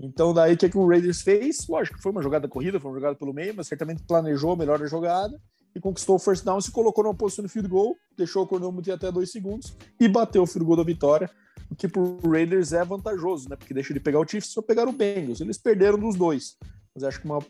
[0.00, 1.68] Então, daí o que, que o Raiders fez?
[1.68, 4.86] Lógico, foi uma jogada corrida, foi uma jogada pelo meio, mas certamente planejou melhor a
[4.86, 5.38] jogada
[5.74, 8.90] e conquistou o first down, se colocou numa posição de field goal, deixou o cronômetro
[8.94, 11.28] até dois segundos e bateu o field goal da vitória,
[11.70, 13.56] o que para Raiders é vantajoso, né?
[13.56, 15.42] Porque deixa de pegar o Chiefs só pegar o Bengals.
[15.42, 16.56] Eles perderam dos dois,
[16.94, 17.40] mas acho que uma,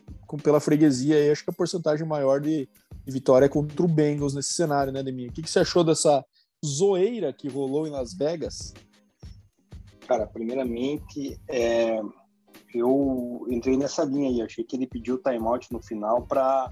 [0.43, 2.67] pela freguesia aí, acho que a porcentagem maior de,
[3.05, 5.29] de vitória é contra o Bengals nesse cenário, né, Deminha?
[5.29, 6.25] O que, que você achou dessa
[6.65, 8.73] zoeira que rolou em Las Vegas?
[10.07, 11.99] Cara, primeiramente, é,
[12.73, 14.41] eu entrei nessa linha aí.
[14.41, 16.71] Achei que ele pediu timeout no final para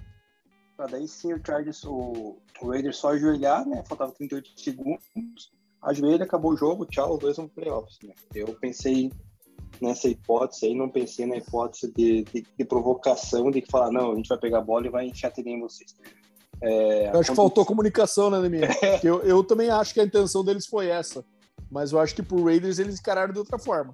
[0.76, 3.84] para daí sim o Chargers, o, o Raiders só ajoelhar, né?
[3.88, 5.52] Faltava 38 segundos.
[5.82, 8.14] Ajoelha, acabou o jogo, tchau, os dois vão playoffs, né?
[8.34, 9.12] Eu pensei
[9.82, 14.16] nessa hipótese aí, não pensei na hipótese de, de, de, provocação, de falar, não, a
[14.16, 15.96] gente vai pegar a bola e vai enxatear em vocês.
[16.64, 18.70] É, eu acho que faltou comunicação, né, Neminha?
[19.03, 21.24] eu, eu também acho que a intenção deles foi essa.
[21.70, 23.93] Mas eu acho que pro Raiders eles encararam de outra forma.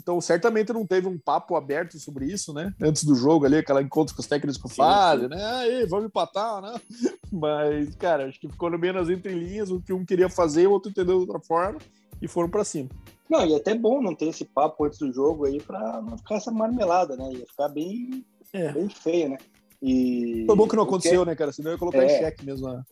[0.00, 2.72] Então, certamente não teve um papo aberto sobre isso, né?
[2.80, 5.44] Antes do jogo ali, aquela encontro com os técnicos que fazem, né?
[5.56, 6.80] Aí, vamos empatar, né?
[7.32, 10.70] Mas, cara, acho que ficou no meio nas entrelinhas, o que um queria fazer, o
[10.70, 11.80] outro entendeu de outra forma,
[12.22, 12.88] e foram para cima.
[13.28, 16.16] Não, e é até bom não ter esse papo antes do jogo aí para não
[16.16, 17.28] ficar essa marmelada, né?
[17.32, 18.70] Ia ficar bem, é.
[18.70, 19.38] bem feio, né?
[19.82, 20.44] E...
[20.46, 21.52] Foi bom que não aconteceu, né, cara?
[21.52, 22.06] Senão eu ia colocar é.
[22.06, 22.68] em xeque mesmo.
[22.68, 22.82] Né?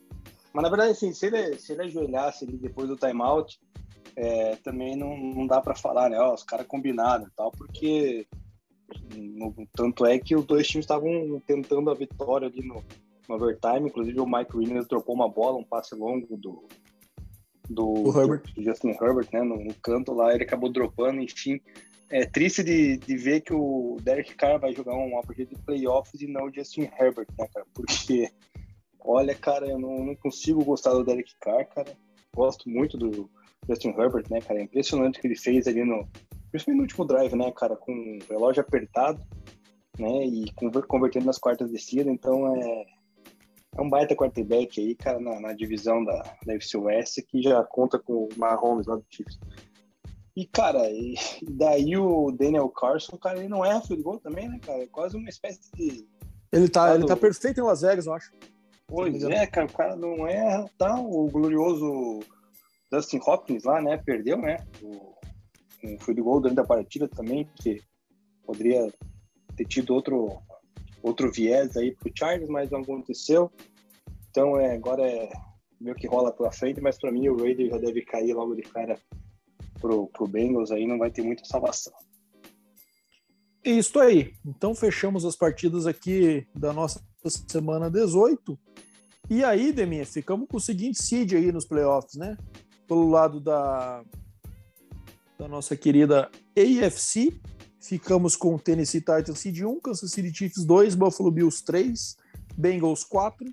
[0.53, 3.59] Mas na verdade, assim, se ele, se ele ajoelhasse ali depois do timeout,
[4.17, 6.19] é, também não, não dá para falar, né?
[6.21, 8.27] Ó, os caras combinaram e tal, porque
[9.15, 12.83] no, tanto é que os dois times estavam tentando a vitória ali no,
[13.29, 13.89] no overtime.
[13.89, 16.69] Inclusive, o Mike Williams dropou uma bola, um passe longo do,
[17.69, 18.43] do, Herbert.
[18.55, 19.43] do Justin Herbert, né?
[19.43, 21.61] No, no, canto lá, ele acabou dropando, enfim.
[22.11, 26.21] É triste de, de ver que o Derek Carr vai jogar uma partida de playoffs
[26.21, 27.67] e não o Justin Herbert, né, cara?
[27.75, 28.31] Porque,
[29.01, 31.97] olha, cara, eu não, não consigo gostar do Derek Carr, cara.
[32.35, 33.31] Gosto muito do,
[33.69, 34.61] Justin Herbert, né, cara?
[34.61, 36.07] É impressionante o que ele fez ali no.
[36.51, 37.77] Principalmente no último drive, né, cara?
[37.77, 39.21] Com o relógio apertado,
[39.99, 40.25] né?
[40.25, 40.47] E
[40.87, 42.13] convertendo nas quartas descidas.
[42.13, 42.85] Então é.
[43.77, 47.61] É um baita quarterback aí, cara, na, na divisão da, da FC West, que já
[47.65, 49.37] conta com o Mahomes lá do Chiefs.
[50.37, 51.15] E, cara, e
[51.49, 54.83] daí o Daniel Carson, cara, ele não erra field goal também, né, cara?
[54.83, 56.07] É quase uma espécie de.
[56.51, 58.33] Ele tá, ele tá perfeito em Las Vegas, eu acho.
[58.87, 60.99] Pois é, cara, o cara não erra, tá?
[60.99, 62.21] O glorioso
[62.91, 63.97] Dustin Hopkins lá, né?
[63.97, 64.57] Perdeu, né?
[64.83, 65.15] O,
[65.85, 67.81] um field goal durante a partida também, que
[68.45, 68.93] poderia
[69.57, 70.43] ter tido outro,
[71.03, 73.51] outro viés aí pro Charles, mas não aconteceu.
[74.31, 75.31] Então é, agora é
[75.81, 78.63] meio que rola pela frente, mas para mim o Raiders já deve cair logo de
[78.63, 78.99] cara
[79.85, 81.93] pro, pro Bengals aí, não vai ter muita salvação.
[83.63, 84.33] Isso aí.
[84.47, 87.03] Então fechamos as partidas aqui da nossa
[87.49, 88.59] semana 18.
[89.29, 92.37] E aí, Deminha, ficamos com o seguinte seed aí nos playoffs, né?
[92.87, 94.03] pelo lado da,
[95.39, 97.41] da nossa querida AFC,
[97.81, 102.17] ficamos com Tennessee Titans Seed 1, Kansas City Chiefs 2, Buffalo Bills 3,
[102.57, 103.47] Bengals 4,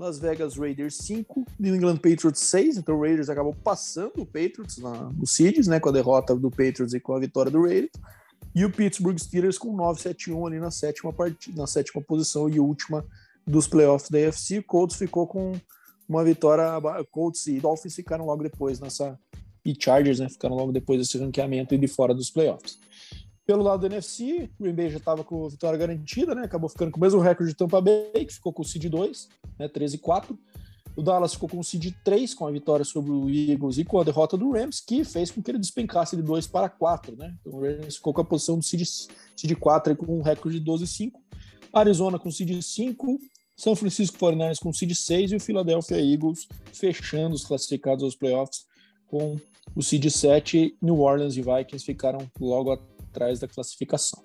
[0.00, 4.78] Las Vegas Raiders 5, New England Patriots 6, então o Raiders acabou passando o Patriots
[4.78, 7.92] na, no Seeds, né, com a derrota do Patriots e com a vitória do Raiders,
[8.54, 11.54] e o Pittsburgh Steelers com 9-7-1 ali na sétima, part...
[11.54, 13.04] na sétima posição e última
[13.46, 15.52] dos playoffs da AFC, o Colts ficou com
[16.08, 16.64] uma vitória.
[17.10, 19.18] Colts e Dolphins ficaram logo depois nessa.
[19.64, 20.28] E Chargers, né?
[20.28, 22.78] Ficaram logo depois desse ranqueamento e de fora dos playoffs.
[23.50, 26.42] Pelo lado do NFC, o Green Bay já estava com vitória garantida, né?
[26.44, 29.28] Acabou ficando com o mesmo recorde de Tampa Bay, que ficou com o seed 2,
[29.58, 29.66] né?
[29.66, 30.38] 13 e 4.
[30.94, 33.98] O Dallas ficou com o seed 3, com a vitória sobre o Eagles e com
[33.98, 37.34] a derrota do Rams, que fez com que ele despencasse de 2 para 4, né?
[37.40, 38.86] Então o Rams ficou com a posição do seed,
[39.36, 41.20] seed 4 aí, com um recorde de 12 e 5.
[41.72, 43.18] Arizona com seed 5,
[43.56, 48.64] são Francisco 49ers com seed 6 e o Philadelphia Eagles fechando os classificados aos playoffs
[49.08, 49.36] com
[49.74, 50.76] o seed 7.
[50.80, 54.22] New Orleans e Vikings ficaram logo atrás da classificação.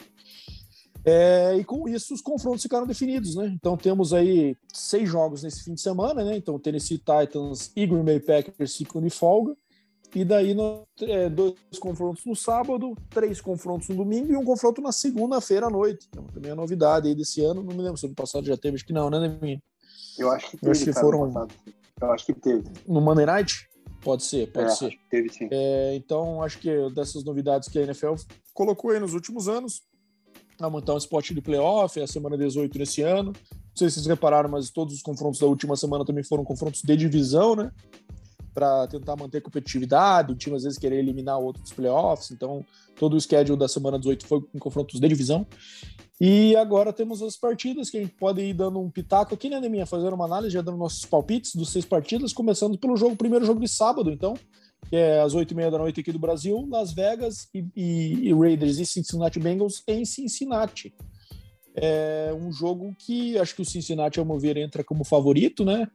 [1.03, 3.47] É, e com isso os confrontos ficaram definidos, né?
[3.53, 6.35] Então temos aí seis jogos nesse fim de semana, né?
[6.35, 9.55] Então Tennessee Titans e Green Bay Packers ficam de folga.
[10.15, 14.81] E daí no, é, dois confrontos no sábado, três confrontos no domingo e um confronto
[14.81, 16.07] na segunda-feira à noite.
[16.09, 17.61] Então, também é novidade aí desse ano.
[17.61, 19.61] Não me lembro se ano passado já teve, acho que não, né, Neminha?
[20.17, 20.67] Eu acho que teve.
[20.67, 21.47] Eu acho que foram.
[22.01, 22.63] Eu acho que teve.
[22.87, 23.69] No Monday Night?
[24.05, 24.99] Pode ser, pode é, ser.
[25.09, 25.47] teve sim.
[25.49, 28.13] É, então, acho que dessas novidades que a NFL
[28.53, 29.81] colocou aí nos últimos anos,
[30.59, 33.33] a montar um spot de playoff, é a semana 18 nesse ano.
[33.33, 36.83] Não sei se vocês repararam, mas todos os confrontos da última semana também foram confrontos
[36.83, 37.71] de divisão, né?
[38.55, 42.65] Para tentar manter competitividade, o time às vezes querer eliminar outros playoffs, então
[42.97, 45.45] todo o schedule da semana 18 foi em confrontos de divisão.
[46.19, 49.59] E agora temos as partidas que a gente pode ir dando um pitaco aqui, né,
[49.59, 49.85] Neminha?
[49.85, 53.59] Fazendo uma análise, já dando nossos palpites dos seis partidas, começando pelo jogo, primeiro jogo
[53.59, 54.35] de sábado, então,
[54.89, 58.29] que é às oito e meia da noite aqui do Brasil, Las Vegas e, e,
[58.29, 60.95] e Raiders e Cincinnati Bengals em Cincinnati.
[61.75, 65.85] É um jogo que acho que o Cincinnati, ao meu ver, entra como favorito, né?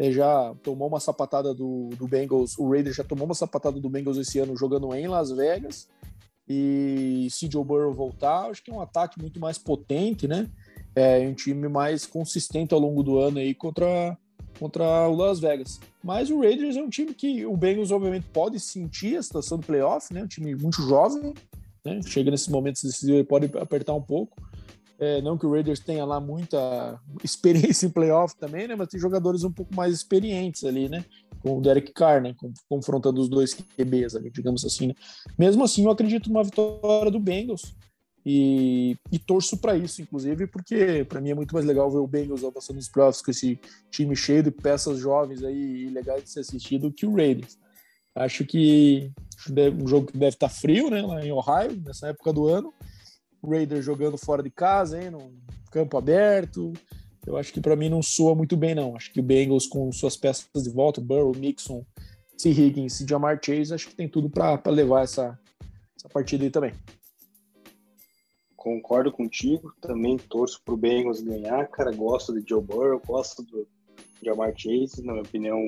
[0.00, 4.16] Já tomou uma sapatada do, do Bengals, o Raiders já tomou uma sapatada do Bengals
[4.16, 5.88] esse ano jogando em Las Vegas.
[6.48, 10.48] E se Joe Burrow voltar, acho que é um ataque muito mais potente, né?
[10.96, 14.18] É um time mais consistente ao longo do ano aí contra,
[14.58, 15.78] contra o Las Vegas.
[16.02, 19.66] Mas o Raiders é um time que o Bengals, obviamente, pode sentir a situação do
[19.66, 20.24] playoff, né?
[20.24, 21.34] Um time muito jovem,
[21.84, 22.00] né?
[22.04, 24.36] Chega nesses momentos decisivos e pode apertar um pouco.
[25.00, 28.76] É, não que o Raiders tenha lá muita experiência em playoff também, né?
[28.76, 31.06] Mas tem jogadores um pouco mais experientes ali, né?
[31.40, 32.36] Com o Derek Carr, né?
[32.68, 34.94] confrontando os dois QBs ali, digamos assim, né?
[35.38, 37.74] Mesmo assim, eu acredito numa vitória do Bengals.
[38.26, 42.06] E, e torço para isso, inclusive, porque para mim é muito mais legal ver o
[42.06, 43.58] Bengals passando nos playoffs com esse
[43.90, 47.58] time cheio de peças jovens aí e legais de ser assistido que o Raiders.
[48.14, 49.10] Acho que
[49.80, 52.74] um jogo que deve estar tá frio, né, lá em Ohio, nessa época do ano.
[53.42, 55.32] Raiders jogando fora de casa, hein, no
[55.70, 56.72] campo aberto.
[57.26, 58.96] Eu acho que para mim não soa muito bem, não.
[58.96, 61.84] Acho que o Bengals com suas peças de volta, Burrow, Mixon,
[62.36, 62.50] C.
[62.50, 65.38] Higgins e Jamar Chase, acho que tem tudo para levar essa,
[65.96, 66.72] essa partida aí também.
[68.56, 73.66] Concordo contigo, também torço pro Bengals ganhar, cara, gosto de Joe Burrow, gosto do
[74.22, 75.58] Jamar Chase, na minha opinião,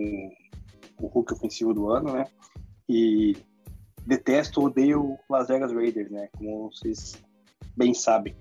[0.98, 2.26] o Hulk ofensivo do ano, né?
[2.88, 3.36] E
[4.06, 6.28] detesto, odeio Las Vegas Raiders, né?
[6.36, 7.14] Como vocês
[7.76, 8.34] bem sabem.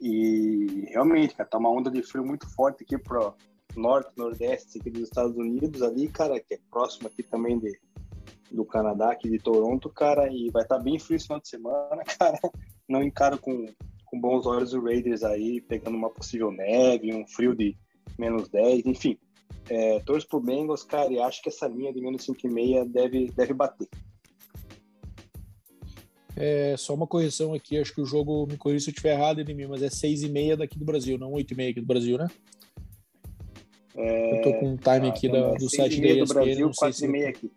[0.00, 3.34] E realmente, cara, tá uma onda de frio muito forte aqui pro
[3.76, 7.72] norte, nordeste aqui dos Estados Unidos ali, cara, que é próximo aqui também de,
[8.50, 11.48] do Canadá, aqui de Toronto, cara, e vai estar tá bem frio esse final de
[11.48, 12.38] semana, cara.
[12.88, 13.66] Não encaro com,
[14.04, 17.76] com bons olhos o Raiders aí, pegando uma possível neve, um frio de
[18.18, 19.18] menos 10, enfim.
[19.68, 23.54] É, torço pro Bengals, cara, e acho que essa linha de menos 5,5 deve, deve
[23.54, 23.88] bater.
[26.36, 29.40] É, só uma correção aqui, acho que o jogo, me corrija se eu estiver errado
[29.40, 32.28] em mim, mas é 6,5 daqui do Brasil, não 8,5 aqui do Brasil, né?
[33.96, 34.38] É...
[34.38, 36.92] Eu tô com um time aqui da, do site da ESPN, do Brasil, não sei
[36.92, 37.26] se...
[37.26, 37.52] aqui.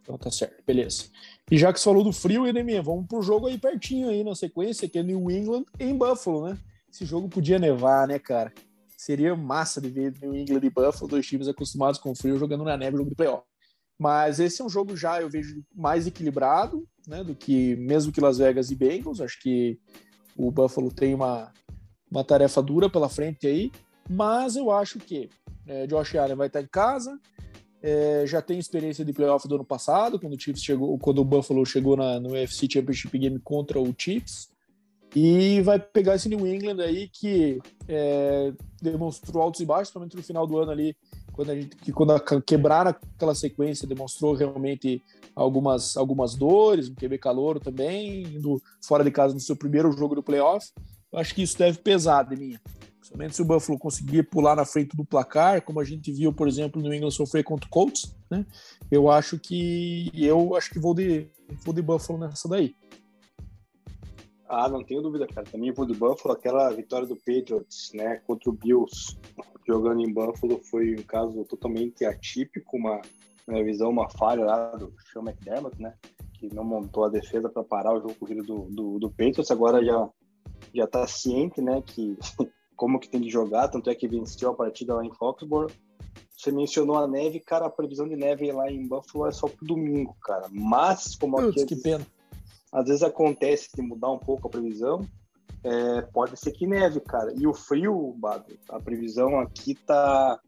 [0.00, 1.04] Então tá certo, beleza.
[1.50, 4.34] E já que você falou do frio, Enemir, vamos pro jogo aí pertinho aí na
[4.34, 6.58] sequência, que é New England em Buffalo, né?
[6.90, 8.52] Esse jogo podia nevar, né, cara?
[8.96, 12.76] Seria massa de ver New England e Buffalo, dois times acostumados com frio, jogando na
[12.76, 13.44] neve, jogo de playoff.
[13.98, 18.20] Mas esse é um jogo já, eu vejo, mais equilibrado, né, do que mesmo que
[18.20, 19.20] Las Vegas e Bengals.
[19.20, 19.78] Acho que
[20.36, 21.52] o Buffalo tem uma,
[22.10, 23.70] uma tarefa dura pela frente aí,
[24.08, 25.28] mas eu acho que
[25.66, 27.18] é, Josh Allen vai estar em casa,
[27.82, 31.24] é, já tem experiência de playoff do ano passado, quando o Chiefs chegou, quando o
[31.24, 34.52] Buffalo chegou na, no UFC Championship Game contra o Chiefs.
[35.14, 38.52] E vai pegar esse New England aí que é,
[38.82, 40.96] demonstrou altos e baixos, principalmente no final do ano ali,
[41.34, 45.02] quando a gente que quando a, quebraram aquela sequência, demonstrou realmente
[45.34, 50.14] algumas, algumas dores, um QB calor também, indo fora de casa no seu primeiro jogo
[50.14, 50.70] do playoff.
[51.12, 52.56] Eu acho que isso deve pesar de mim.
[52.98, 56.48] Principalmente se o Buffalo conseguir pular na frente do placar, como a gente viu, por
[56.48, 58.46] exemplo, no England sofrer contra o Colts, né?
[58.90, 61.28] Eu acho que eu acho que vou de
[61.64, 62.74] vou de Buffalo nessa daí.
[64.48, 65.46] Ah, não tenho dúvida, cara.
[65.46, 66.34] Também vou de Buffalo.
[66.34, 69.18] Aquela vitória do Patriots, né, contra o Bills,
[69.66, 73.00] jogando em Buffalo, foi um caso totalmente atípico, uma,
[73.46, 75.94] na minha visão, uma falha lá do Sean McDermott, né,
[76.34, 79.50] que não montou a defesa para parar o jogo corrido do, do, do Patriots.
[79.50, 80.08] Agora já
[80.74, 82.16] já está ciente, né, que
[82.76, 85.70] como que tem que jogar, tanto é que venceu a partida lá em Foxborough.
[86.36, 89.66] Você mencionou a neve, cara, a previsão de neve lá em Buffalo é só pro
[89.66, 90.48] domingo, cara.
[90.50, 92.04] Mas, como Putz, aqui, que pena
[92.74, 95.06] às vezes acontece de mudar um pouco a previsão,
[95.64, 97.32] é, pode ser que neve, cara.
[97.34, 100.38] E o frio, Bado, a previsão aqui tá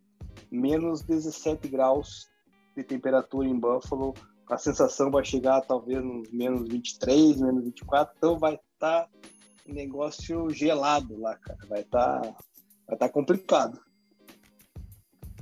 [0.50, 2.28] menos 17 graus
[2.76, 4.12] de temperatura em Buffalo.
[4.48, 9.08] A sensação vai chegar talvez nos menos 23, menos 24, então vai estar tá
[9.66, 11.58] um negócio gelado lá, cara.
[11.66, 12.36] Vai estar tá,
[12.86, 13.80] vai tá complicado.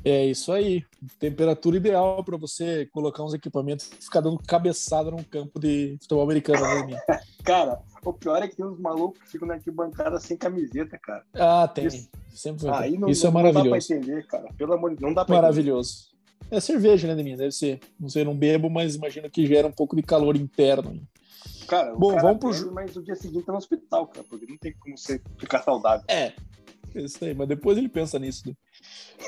[0.04, 0.84] É isso aí.
[1.18, 6.22] Temperatura ideal para você colocar uns equipamentos e ficar dando cabeçada num campo de futebol
[6.22, 7.00] americano, né,
[7.42, 11.24] Cara, o pior é que tem uns malucos que ficam na arquibancada sem camiseta, cara.
[11.34, 11.86] Ah, tem.
[11.86, 13.64] Isso, Sempre ah, não, isso é maravilhoso.
[13.64, 14.52] Não dá pra entender, cara.
[14.56, 16.08] Pelo amor de Deus, não dá pra Maravilhoso.
[16.42, 16.56] Entender.
[16.56, 17.36] É cerveja, né, Deminha?
[17.36, 17.80] Deve ser.
[17.98, 21.00] Não sei, não bebo, mas imagino que gera um pouco de calor interno.
[21.66, 22.74] Cara, Bom, cara vamos pro jogo.
[22.74, 26.04] Mas o dia seguinte tá no hospital, cara, porque não tem como você ficar saudável.
[26.08, 26.32] É,
[26.94, 28.48] isso aí, mas depois ele pensa nisso.
[28.48, 28.54] Né?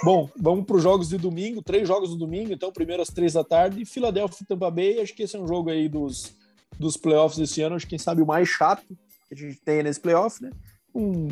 [0.04, 3.32] Bom, vamos para os jogos de domingo, três jogos do domingo, então primeiro às três
[3.32, 6.36] da tarde, Filadélfia e Tampa Bay, acho que esse é um jogo aí dos,
[6.78, 8.86] dos playoffs desse ano, acho que quem sabe o mais chato
[9.28, 10.50] que a gente tem nesse playoff, né?
[10.94, 11.28] Um,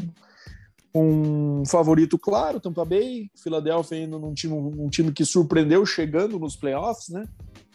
[0.94, 6.56] um favorito claro, Tampa Bay, Filadélfia indo num time, um time que surpreendeu chegando nos
[6.56, 7.24] playoffs, né?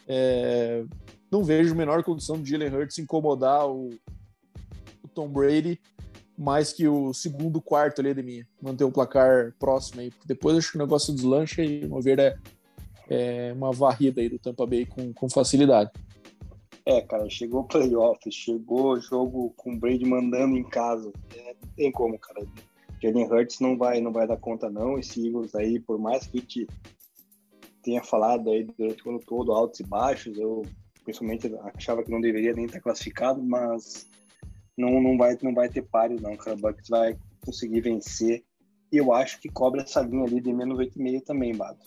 [0.06, 0.84] É,
[1.30, 3.90] não vejo menor condição de Jalen Hurts incomodar o,
[5.02, 5.80] o Tom Brady
[6.40, 10.10] mais que o segundo quarto ali de mim, manter o placar próximo aí.
[10.24, 12.34] Depois acho que o negócio deslancha e mover é,
[13.10, 15.90] é uma varrida aí do Tampa Bay com, com facilidade.
[16.86, 21.12] É, cara, chegou playoff, chegou jogo com o Brady mandando em casa.
[21.36, 22.46] É, não tem como, cara.
[23.02, 24.98] Jalen Hurts não vai, não vai dar conta, não.
[24.98, 26.66] Esse Eagles aí, por mais que gente
[27.82, 30.62] tenha falado aí durante o ano todo, altos e baixos, eu
[31.04, 34.06] principalmente achava que não deveria nem estar classificado, mas
[34.76, 36.56] não, não, vai, não vai ter páreo, não, cara.
[36.56, 38.44] O Bucks vai conseguir vencer.
[38.92, 41.78] E eu acho que cobra essa linha ali de menos 8,5 também, Bado.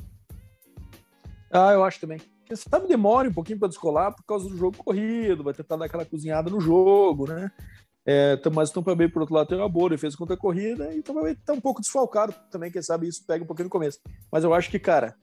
[1.52, 2.20] Ah, eu acho também.
[2.46, 5.86] Quem sabe demore um pouquinho para descolar por causa do jogo corrido, vai tentar dar
[5.86, 7.52] aquela cozinhada no jogo, né?
[8.06, 10.94] É, mas o Tampa Bay, por outro lado, tem uma boa defesa contra a corrida
[10.94, 13.68] e o Tampa Bay tá um pouco desfalcado também, quem sabe isso pega um pouquinho
[13.68, 14.00] no começo.
[14.32, 15.16] Mas eu acho que, cara,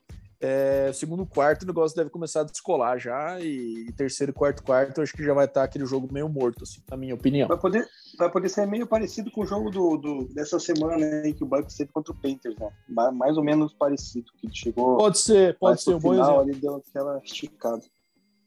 [0.43, 5.13] é, segundo quarto o negócio deve começar a descolar já e terceiro, quarto, quarto, acho
[5.13, 7.47] que já vai estar tá aquele jogo meio morto, assim, na minha opinião.
[7.47, 7.87] Vai poder,
[8.19, 11.47] vai poder ser meio parecido com o jogo do, do dessa semana aí que o
[11.47, 12.71] Bucks teve contra o Panthers, né?
[13.13, 14.97] Mais ou menos parecido, que chegou.
[14.97, 16.43] Pode ser, pode ser um bom exemplo.
[16.49, 17.83] Ele deu aquela esticada.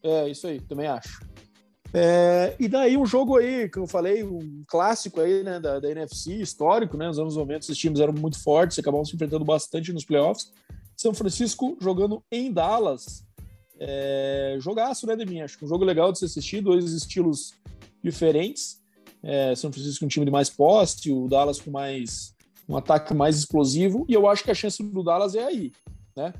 [0.01, 1.21] É, isso aí, também acho.
[1.93, 5.91] É, e daí um jogo aí, que eu falei, um clássico aí, né, da, da
[5.91, 7.05] NFC, histórico, né?
[7.05, 10.51] Nos anos 90 esses times eram muito fortes, acabavam se enfrentando bastante nos playoffs.
[10.95, 13.25] São Francisco jogando em Dallas.
[13.79, 15.45] É, jogaço, né, Deminha?
[15.45, 17.53] Acho que um jogo legal de se assistir, dois estilos
[18.03, 18.81] diferentes.
[19.21, 22.33] É, São Francisco um time de mais poste, o Dallas com mais
[22.67, 25.71] um ataque mais explosivo, e eu acho que a chance do Dallas é aí,
[26.15, 26.33] né?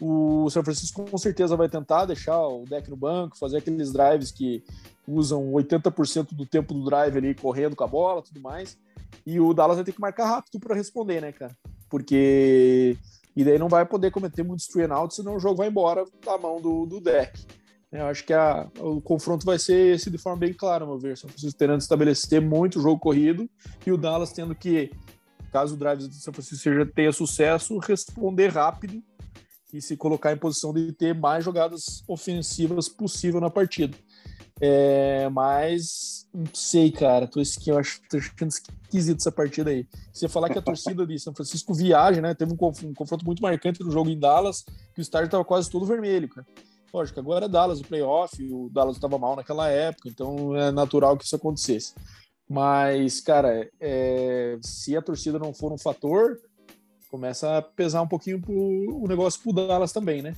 [0.00, 4.30] O São Francisco com certeza vai tentar deixar o deck no banco, fazer aqueles drives
[4.30, 4.62] que
[5.06, 8.78] usam 80% do tempo do drive ali correndo com a bola, tudo mais.
[9.26, 11.52] E o Dallas vai ter que marcar rápido para responder, né, cara?
[11.88, 12.96] Porque
[13.38, 16.04] e daí não vai poder cometer muitos three and out, senão o jogo vai embora
[16.26, 17.46] da mão do, do deck.
[17.92, 21.16] Eu acho que a, o confronto vai ser esse de forma bem clara, meu ver.
[21.16, 23.48] São Francisco tentando estabelecer muito o jogo corrido
[23.86, 24.90] e o Dallas tendo que,
[25.52, 29.00] caso o drive do São Francisco seja, tenha sucesso, responder rápido
[29.72, 33.96] e se colocar em posição de ter mais jogadas ofensivas possível na partida.
[34.60, 37.26] É, mas não sei, cara.
[37.26, 39.86] Tô, eu acho, tô achando esquisito essa partida aí.
[40.12, 42.34] Você falar que a torcida de São Francisco viaja, né?
[42.34, 45.70] Teve um, um confronto muito marcante no jogo em Dallas, que o estádio tava quase
[45.70, 46.46] todo vermelho, cara.
[46.92, 51.18] Lógico, agora é Dallas, o playoff, o Dallas estava mal naquela época, então é natural
[51.18, 51.94] que isso acontecesse.
[52.48, 56.40] Mas, cara, é, se a torcida não for um fator,
[57.10, 60.34] começa a pesar um pouquinho pro, o negócio pro Dallas também, né?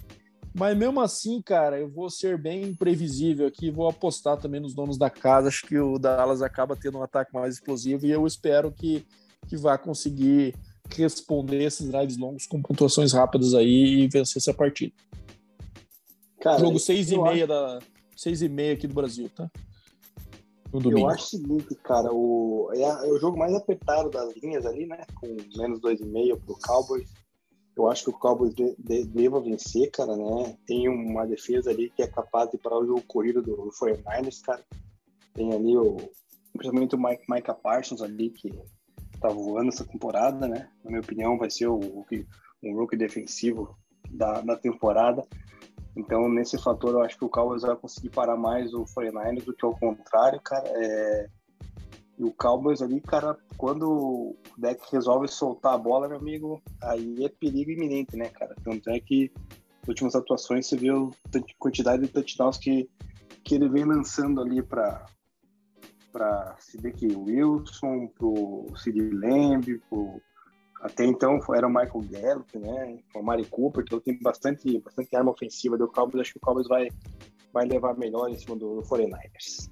[0.53, 4.99] Mas mesmo assim, cara, eu vou ser bem previsível aqui, vou apostar também nos donos
[4.99, 5.49] da casa.
[5.49, 9.07] Acho que o Dallas acaba tendo um ataque mais explosivo e eu espero que,
[9.47, 10.55] que vá conseguir
[10.89, 14.93] responder esses drives longos com pontuações rápidas aí e vencer essa partida.
[16.41, 17.47] Cara, Jogo 6 e meia acho...
[17.47, 17.79] da
[18.17, 19.49] 6 e meia aqui do Brasil, tá?
[20.73, 24.87] Eu acho o seguinte, cara, o, é, é, o jogo mais apertado das linhas ali,
[24.87, 25.05] né?
[25.17, 25.27] Com
[25.57, 27.11] menos 2,5 pro Cowboys.
[27.77, 30.57] Eu acho que o Cowboys de, de, deva vencer, cara, né?
[30.67, 34.43] Tem uma defesa ali que é capaz de parar o jogo corrido do, do 49ers,
[34.43, 34.63] cara.
[35.33, 35.97] Tem ali o,
[36.53, 38.51] principalmente o Mike, Micah Parsons ali, que
[39.21, 40.69] tá voando essa temporada, né?
[40.85, 42.05] Na minha opinião, vai ser o, o
[42.63, 43.77] um rookie defensivo
[44.11, 45.27] da, da temporada.
[45.97, 49.55] Então, nesse fator, eu acho que o Cowboys vai conseguir parar mais o 49ers do
[49.55, 50.69] que ao contrário, cara.
[50.69, 51.29] É,
[52.21, 57.25] e o Cowboys ali, cara, quando o deck resolve soltar a bola, meu amigo, aí
[57.25, 58.55] é perigo iminente, né, cara?
[58.63, 59.33] Tanto é que
[59.81, 62.91] nas últimas atuações você viu a quantidade de touchdowns que,
[63.43, 65.07] que ele vem lançando ali para
[66.13, 70.21] para Sidek Wilson, pro Sid Lamb, pro...
[70.83, 75.31] até então era o Michael Gallup, né, o Mari Cooper, então tem bastante, bastante arma
[75.31, 76.89] ofensiva do Cowboys, acho que o Cowboys vai,
[77.53, 79.71] vai levar melhor em cima do 49ers.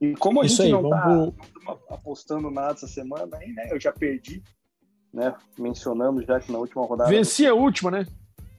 [0.00, 1.02] E como a Isso gente aí, não está
[1.64, 1.94] pro...
[1.94, 3.68] apostando nada essa semana aí, né?
[3.70, 4.42] Eu já perdi,
[5.12, 5.34] né?
[5.58, 7.10] Mencionando já que na última rodada.
[7.10, 8.06] Venci a última, né?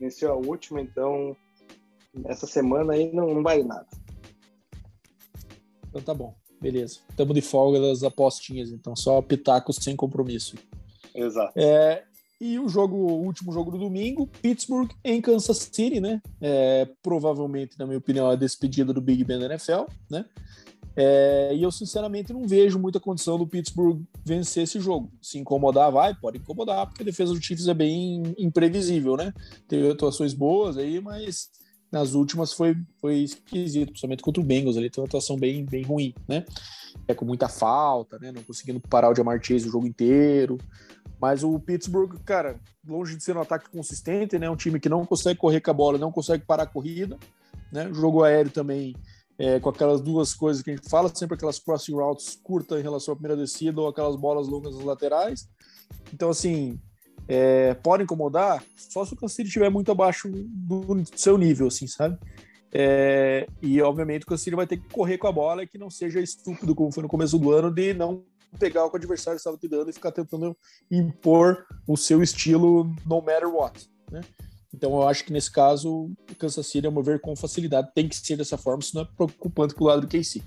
[0.00, 1.36] Venceu a última, então
[2.24, 3.86] essa semana aí não, não vale nada.
[5.88, 7.00] Então tá bom, beleza.
[7.08, 10.56] Estamos de folga das apostinhas, então só pitacos sem compromisso.
[11.14, 11.52] Exato.
[11.56, 12.04] É,
[12.40, 16.22] e o jogo, o último jogo do domingo, Pittsburgh em Kansas City, né?
[16.40, 20.24] É, provavelmente, na minha opinião, a despedida do Big Ben da NFL, né?
[21.00, 25.08] É, e eu, sinceramente, não vejo muita condição do Pittsburgh vencer esse jogo.
[25.22, 29.32] Se incomodar, vai, pode incomodar, porque a defesa do Chiefs é bem imprevisível, né?
[29.68, 31.50] Teve atuações boas aí, mas
[31.92, 35.84] nas últimas foi, foi esquisito, principalmente contra o Bengals ali, teve uma atuação bem, bem
[35.84, 36.44] ruim, né?
[37.06, 38.32] É com muita falta, né?
[38.32, 40.58] Não conseguindo parar o Jamar Chase o jogo inteiro.
[41.20, 44.50] Mas o Pittsburgh, cara, longe de ser um ataque consistente, né?
[44.50, 47.16] Um time que não consegue correr com a bola, não consegue parar a corrida,
[47.72, 47.86] né?
[47.86, 48.96] O jogo aéreo também
[49.38, 52.82] é, com aquelas duas coisas que a gente fala, sempre aquelas crossing routes curtas em
[52.82, 55.48] relação à primeira descida ou aquelas bolas longas nas laterais.
[56.12, 56.78] Então, assim,
[57.28, 61.86] é, pode incomodar só se o Kansas City estiver muito abaixo do seu nível, assim,
[61.86, 62.18] sabe?
[62.72, 65.78] É, e, obviamente, o Kansas City vai ter que correr com a bola e que
[65.78, 68.24] não seja estúpido, como foi no começo do ano, de não
[68.58, 70.56] pegar o que o adversário estava te dando e ficar tentando
[70.90, 74.20] impor o seu estilo no matter what, né?
[74.74, 78.08] Então eu acho que nesse caso o Kansas City, ao meu ver, com facilidade tem
[78.08, 80.42] que ser dessa forma, senão é preocupante pro lado do KC.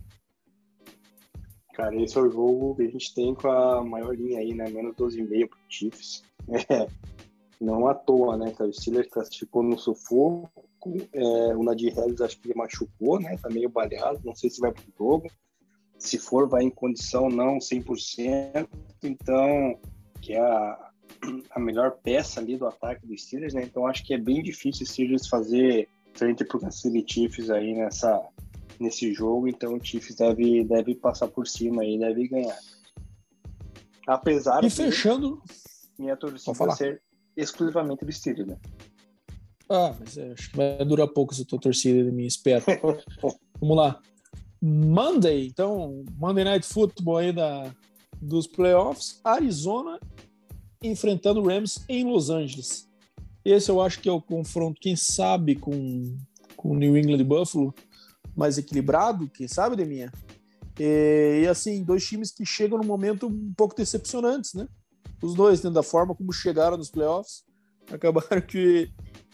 [1.74, 4.69] Cara, esse é o jogo que a gente tem com a maior linha aí, né?
[4.69, 6.24] Menos 12,5 pro Chiefs.
[6.69, 6.88] É,
[7.63, 8.53] não à toa, né?
[8.59, 10.49] O Steelers classificou no sufoco.
[11.13, 13.38] É, o Nadir Harris acho que ele machucou, né?
[13.38, 15.30] Tá meio baleado, não sei se vai pro jogo.
[15.99, 18.67] se for, vai em condição não 100%,
[19.03, 19.80] então,
[20.19, 20.91] que é a,
[21.51, 23.64] a melhor peça ali do ataque dos Steelers, né?
[23.64, 26.72] Então acho que é bem difícil o Steelers fazer frente para o
[27.07, 28.22] Chiefs aí nessa,
[28.80, 32.57] nesse jogo, então o Chiefs deve, deve passar por cima e deve ganhar.
[34.07, 35.41] Apesar e fechando...
[35.97, 37.01] minha torcida ser
[37.36, 38.57] exclusivamente do Steelers, né?
[39.70, 42.66] Ah, mas acho que vai durar pouco essa tua torcida de mim, espero.
[43.62, 44.01] Vamos lá.
[44.62, 47.74] Monday, então, Monday Night Football aí da,
[48.22, 49.97] dos playoffs, Arizona
[50.82, 52.90] enfrentando o Rams em Los Angeles.
[53.44, 56.18] Esse eu acho que é o confronto, quem sabe, com
[56.64, 57.74] o New England e Buffalo,
[58.36, 60.12] mais equilibrado, quem sabe, Deminha?
[60.80, 64.68] E, e, assim, dois times que chegam num momento um pouco decepcionantes, né?
[65.22, 67.44] Os dois, né, da forma como chegaram nos playoffs,
[67.92, 68.92] acabaram que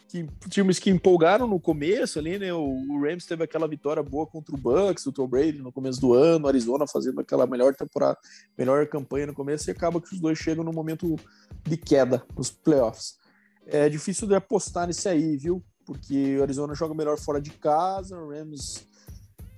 [0.08, 2.53] que times que empolgaram no começo ali, né?
[2.53, 5.99] O, o, Rams teve aquela vitória boa contra o Bucks, o Tom Brady no começo
[5.99, 8.18] do ano, Arizona fazendo aquela melhor temporada,
[8.58, 11.16] melhor campanha no começo e acaba que os dois chegam no momento
[11.64, 13.18] de queda nos playoffs.
[13.66, 15.62] É difícil de apostar nesse aí, viu?
[15.86, 18.88] Porque o Arizona joga melhor fora de casa, o Rams,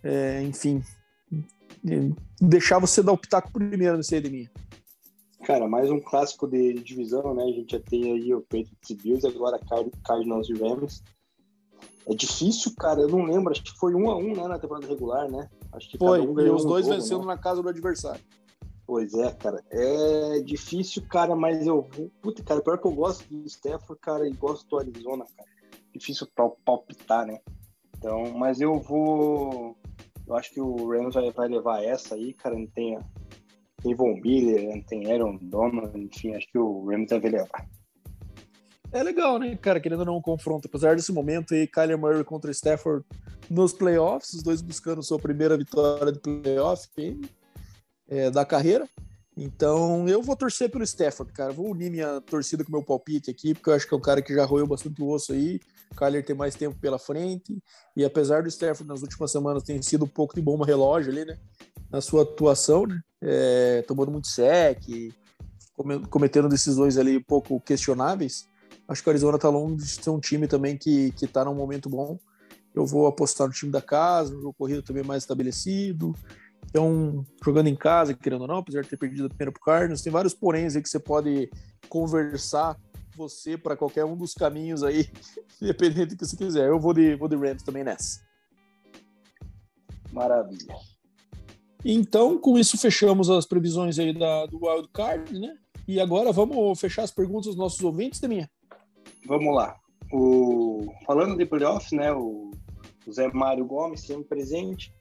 [0.04, 0.84] é, enfim,
[2.42, 4.50] deixar você dar o pitaco primeiro nesse aí de mim.
[5.50, 7.44] Cara, mais um clássico de divisão, né?
[7.44, 9.60] A gente já tem aí o Patriots e Bills, agora
[10.06, 11.04] Cardinals e Rams.
[12.08, 13.02] É difícil, cara.
[13.02, 15.50] Eu não lembro, acho que foi um a um, né, na temporada regular, né?
[15.72, 17.26] Acho que foi, um e os dois um vencendo né?
[17.26, 18.22] na casa do adversário.
[18.86, 19.64] Pois é, cara.
[19.72, 21.82] É difícil, cara, mas eu.
[22.22, 25.50] Puta, cara, pior que eu gosto do Stafford, cara, e gosto do Arizona, cara.
[25.92, 26.28] Difícil
[26.64, 27.40] palpitar, né?
[27.98, 29.76] Então, mas eu vou.
[30.28, 32.56] Eu acho que o Rams vai, vai levar essa aí, cara.
[32.56, 33.00] Não tem
[33.84, 37.68] Von Miller, tem Aaron Donald, enfim, acho que o Rams deve levar.
[38.92, 40.68] É legal, né, cara, querendo ou não um confronto.
[40.68, 43.06] Apesar desse momento aí, Kyler Murray contra Stafford
[43.50, 46.88] nos playoffs, os dois buscando sua primeira vitória de playoff
[48.08, 48.88] é, da carreira.
[49.38, 51.54] Então, eu vou torcer pelo Stafford, cara.
[51.54, 54.22] Vou unir minha torcida com meu palpite aqui, porque eu acho que é um cara
[54.22, 55.62] que já roeu bastante o osso aí.
[55.96, 57.58] Kyler tem mais tempo pela frente.
[57.96, 61.24] E apesar do Stafford nas últimas semanas ter sido um pouco de bomba relógio ali,
[61.24, 61.38] né?
[61.92, 63.02] Na sua atuação, né?
[63.22, 64.84] é, tomando muito sec,
[66.10, 68.48] cometendo decisões ali um pouco questionáveis.
[68.88, 71.90] Acho que o Arizona está longe de ser um time também que está num momento
[71.90, 72.18] bom.
[72.74, 76.14] Eu vou apostar no time da casa, no jogo corrido também mais estabelecido.
[76.66, 79.64] Então, jogando em casa, querendo ou não, apesar de ter perdido a primeira para o
[79.64, 81.50] Cardinals, tem vários poréns aí que você pode
[81.88, 82.78] conversar
[83.16, 85.10] você para qualquer um dos caminhos aí,
[85.62, 86.70] independente do que você quiser.
[86.70, 88.22] Eu vou de, vou de Rams também nessa.
[90.12, 90.76] Maravilha.
[91.84, 95.58] Então, com isso, fechamos as previsões aí da, do Wild Card, né?
[95.88, 98.50] E agora vamos fechar as perguntas dos nossos ouvintes, Deminha?
[99.26, 99.80] Vamos lá.
[100.12, 100.92] O...
[101.06, 102.12] Falando de playoffs, né?
[102.12, 102.52] O...
[103.08, 104.94] o Zé Mário Gomes, sempre presente.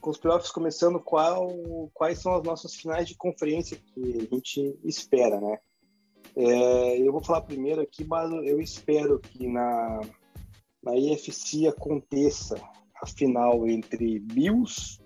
[0.00, 1.48] Com os playoffs começando, qual...
[1.94, 5.58] quais são as nossas finais de conferência que a gente espera, né?
[6.36, 6.98] É...
[6.98, 10.00] eu vou falar primeiro aqui, mas eu espero que na,
[10.82, 12.60] na IFC aconteça
[13.00, 15.03] a final entre Bills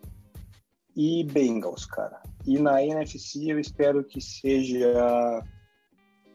[0.99, 2.21] e Bengals, cara.
[2.45, 5.45] E na NFC eu espero que seja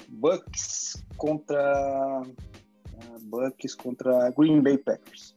[0.07, 5.35] Bucks contra uh, Bucks contra Green Bay Packers.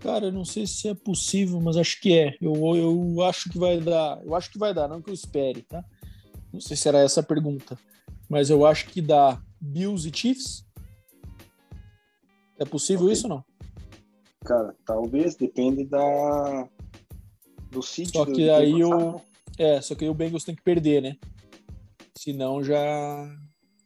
[0.00, 2.36] Cara, eu não sei se é possível, mas acho que é.
[2.40, 4.20] Eu, eu acho que vai dar.
[4.24, 5.84] Eu acho que vai dar, não que eu espere, tá?
[6.52, 7.78] Não sei se era essa a pergunta.
[8.28, 10.66] Mas eu acho que dá Bills e Chiefs.
[12.58, 13.12] É possível okay.
[13.12, 13.55] isso ou não?
[14.46, 16.68] Cara, talvez, depende da,
[17.70, 18.12] do City.
[18.12, 19.20] Só que aí o.
[19.58, 21.16] É, só que aí o Bengals tem que perder, né?
[22.16, 23.36] Senão já.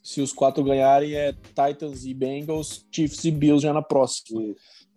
[0.02, 4.42] Se os quatro ganharem, é Titans e Bengals, Chiefs e Bills já na próxima.
[4.42, 4.88] Isso.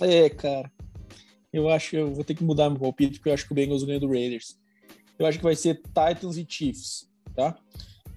[0.00, 0.70] É, cara.
[1.52, 3.54] Eu acho que eu vou ter que mudar meu palpite, porque eu acho que o
[3.54, 4.58] Bengals ganha do Raiders.
[5.18, 7.58] Eu acho que vai ser Titans e Chiefs, tá?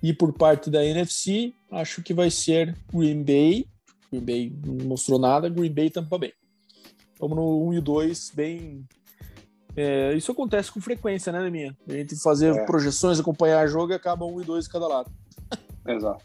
[0.01, 3.66] E por parte da NFC, acho que vai ser Green Bay.
[4.12, 6.34] Green Bay não mostrou nada, Green Bay e Tampa Bay.
[7.28, 8.86] Vamos no 1 e 2, bem
[9.76, 11.76] é, isso acontece com frequência, né, minha?
[11.88, 12.65] A gente fazer é.
[12.65, 15.11] projeções, acompanhar jogo e acaba um e dois de cada lado.
[15.88, 16.24] Exato.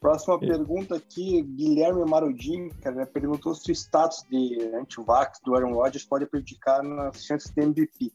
[0.00, 0.38] Próxima é.
[0.38, 6.26] pergunta aqui, Guilherme Marudin, cara, perguntou se o status de anti-vax do Aaron Rodgers pode
[6.26, 8.12] prejudicar nas chances de MVP.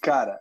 [0.00, 0.38] Cara,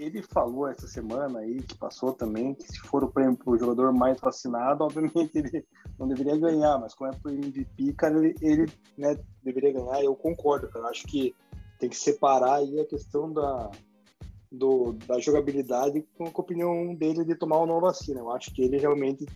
[0.00, 3.58] ele falou essa semana aí, que passou também, que se for o prêmio para o
[3.58, 5.64] jogador mais vacinado, obviamente ele
[5.98, 10.02] não deveria ganhar, mas como é para o MVP, cara, ele, ele né, deveria ganhar.
[10.02, 10.88] Eu concordo, cara.
[10.88, 11.34] Acho que
[11.78, 13.70] tem que separar aí a questão da,
[14.50, 18.20] do, da jogabilidade com a opinião dele de tomar uma nova vacina.
[18.20, 19.26] Eu acho que ele realmente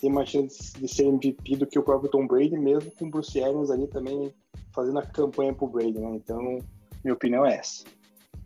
[0.00, 3.10] tem mais chance de ser MVP do que o próprio Tom Brady, mesmo com o
[3.10, 4.32] Bruce Arians ali também
[4.72, 6.16] fazendo a campanha pro Brady, né?
[6.16, 6.58] Então,
[7.04, 7.84] minha opinião é essa.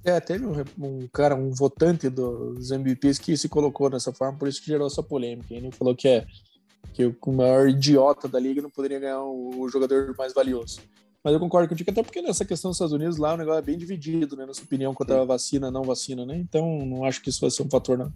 [0.07, 4.47] É, teve um, um, cara, um votante dos MVPs que se colocou dessa forma, por
[4.47, 5.53] isso que gerou essa polêmica.
[5.53, 6.25] Ele falou que é
[6.95, 10.79] que o maior idiota da liga não poderia ganhar o jogador mais valioso.
[11.25, 13.63] Mas eu concordo contigo, até porque nessa questão dos Estados Unidos lá o negócio é
[13.63, 14.47] bem dividido, né?
[14.47, 16.37] Na sua opinião, quanto a vacina, não vacina, né?
[16.37, 18.13] Então não acho que isso vai ser um fator, não.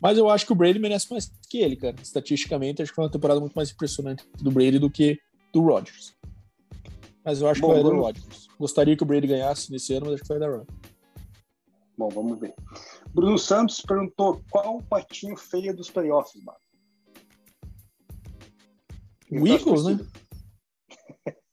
[0.00, 1.94] Mas eu acho que o Brady merece mais que ele, cara.
[2.02, 5.20] Estatisticamente, acho que foi uma temporada muito mais impressionante do Brady do que
[5.52, 6.12] do Rodgers.
[7.24, 8.48] Mas eu acho Bom, que vai dar Rodgers.
[8.58, 10.93] Gostaria que o Brady ganhasse nesse ano, mas acho que vai dar Rodgers.
[11.96, 12.54] Bom, vamos ver.
[13.14, 16.58] Bruno Santos perguntou qual o patinho feio dos playoffs, mano.
[19.30, 19.98] O Eagles, né?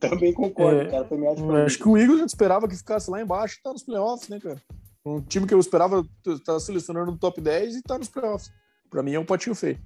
[0.00, 1.04] Também concordo, é, cara.
[1.04, 3.82] Também acho, que, acho que o Eagles esperava que ficasse lá embaixo e tá nos
[3.82, 4.60] playoffs, né, cara?
[5.04, 8.52] Um time que eu esperava estar tá selecionando no top 10 e tá nos playoffs.
[8.90, 9.78] Pra mim é um patinho feio.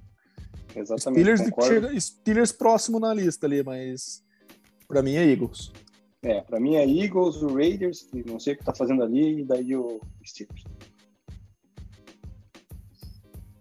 [0.75, 1.21] Exatamente.
[1.21, 4.23] Steelers, chega, Steelers próximo na lista ali, mas
[4.87, 5.71] pra mim é Eagles.
[6.25, 9.41] É, pra mim é Eagles, o Raiders, que não sei o que tá fazendo ali,
[9.41, 10.63] e daí o Steelers.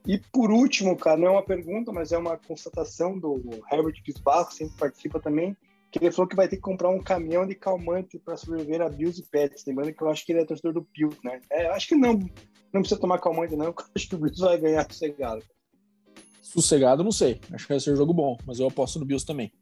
[0.07, 3.41] E por último, cara, não é uma pergunta, mas é uma constatação do
[3.71, 5.57] Herbert Kisbarro, sempre participa também
[5.99, 8.89] que ele falou que vai ter que comprar um caminhão de calmante para sobreviver a
[8.89, 9.65] Bills e Pets.
[9.65, 11.41] Lembrando que eu acho que ele é torcedor do Bills, né?
[11.51, 12.19] É, acho que não,
[12.73, 15.45] não precisa tomar calmante, não, porque eu acho que o Bills vai ganhar sossegado.
[16.43, 17.41] Sossegado, não sei.
[17.53, 19.53] Acho que vai ser um jogo bom, mas eu aposto no Bills também.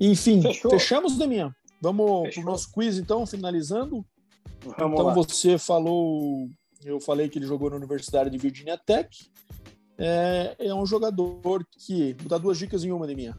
[0.00, 0.70] Enfim, Fechou.
[0.70, 1.54] fechamos, Deminha.
[1.80, 2.42] Vamos Fechou.
[2.42, 4.04] pro nosso quiz, então, finalizando.
[4.60, 5.14] Vamos então, lá.
[5.14, 6.48] você falou.
[6.84, 9.08] Eu falei que ele jogou na Universidade de Virginia Tech.
[9.98, 12.14] É, é um jogador que.
[12.18, 13.36] Vou dar duas dicas em uma, Deminha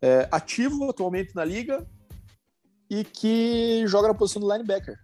[0.00, 1.86] é, ativo atualmente na liga
[2.88, 4.98] e que joga na posição do linebacker.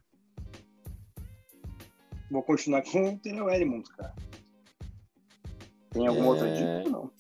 [2.31, 4.15] Vou continuar com o Daniel Edmonds, cara.
[5.91, 6.31] Tem alguma é...
[6.31, 6.91] outra dica?
[6.91, 7.11] Não.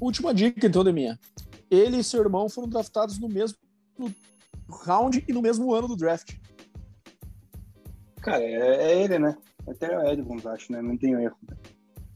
[0.00, 1.18] Última dica, então, de minha.
[1.72, 3.56] Ele e seu irmão foram draftados no mesmo
[4.84, 6.34] round e no mesmo ano do draft.
[8.20, 9.34] Cara, é, é ele, né?
[9.66, 10.82] Até o Edmonds, acho, né?
[10.82, 11.36] Não tenho erro.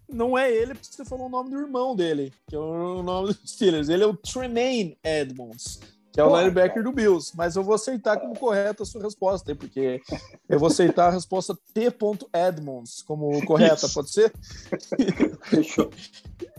[0.07, 3.29] Não é ele porque você falou o nome do irmão dele, que é o nome
[3.29, 3.89] dos Steelers.
[3.89, 5.81] Ele é o Tremaine Edmonds,
[6.17, 7.37] que é o linebacker do Bills.
[7.37, 10.01] Mas eu vou aceitar como correta a sua resposta, porque
[10.49, 11.93] eu vou aceitar a resposta T.
[12.33, 14.33] Edmonds como correta, pode ser?
[15.45, 15.91] Fechou.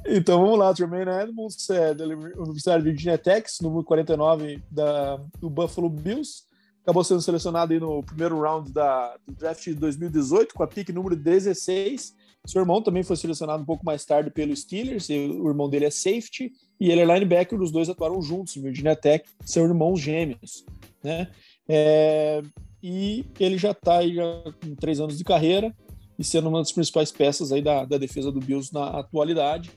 [0.06, 5.50] então vamos lá, Tremaine Edmonds, é da Universidade de Virginia Tech, número 49 da, do
[5.50, 6.44] Buffalo Bills.
[6.84, 10.90] Acabou sendo selecionado aí no primeiro round da, do draft de 2018, com a pick
[10.90, 12.16] número 16
[12.46, 15.90] seu irmão também foi selecionado um pouco mais tarde pelo Steelers, o irmão dele é
[15.90, 20.66] safety, e ele é linebacker, os dois atuaram juntos em Virginia Tech, são irmãos gêmeos,
[21.04, 21.30] né?
[21.68, 22.42] É,
[22.82, 25.76] e ele já está aí já com três anos de carreira
[26.18, 29.72] e sendo uma das principais peças aí da, da defesa do Bills na atualidade.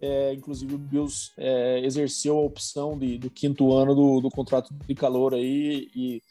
[0.00, 4.74] É, inclusive o Bills é, exerceu a opção de, do quinto ano do, do contrato
[4.86, 6.22] de calor aí e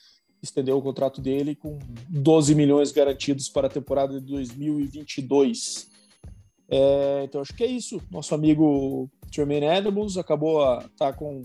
[0.41, 1.77] estendeu o contrato dele com
[2.09, 5.89] 12 milhões garantidos para a temporada de 2022.
[6.69, 8.01] É, então acho que é isso.
[8.09, 11.41] Nosso amigo Tremaine Edmonds acabou a tá com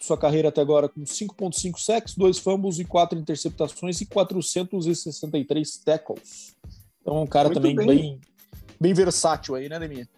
[0.00, 6.56] sua carreira até agora com 5.5 sacks, 2 fumbles e 4 interceptações e 463 tackles.
[7.00, 7.86] Então é um cara Muito também bem.
[7.86, 8.20] bem.
[8.80, 10.08] bem versátil aí, né, Deminha?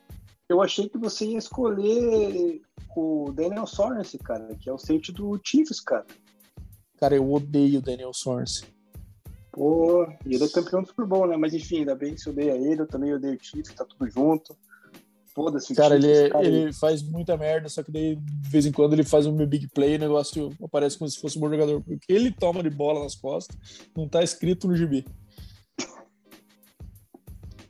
[0.49, 2.61] Eu achei que você ia escolher
[2.97, 6.07] o Daniel Sorensen, cara, que é o safety do Chiefs, cara.
[7.01, 8.69] Cara, eu odeio o Daniel Sorensen.
[9.53, 11.37] Pô, e ele é campeão do Super Bowl, né?
[11.37, 14.09] Mas enfim, ainda bem que você odeia ele, eu também odeio o Chiefs, tá tudo
[14.11, 14.57] junto.
[15.35, 15.75] Foda-se.
[15.75, 18.93] Cara, ele, é, cara, ele faz muita merda, só que daí, de vez em quando,
[18.93, 21.83] ele faz um big play, o negócio aparece como se fosse um bom jogador.
[21.83, 23.57] Porque ele toma de bola nas costas,
[23.97, 25.05] não tá escrito no gibi.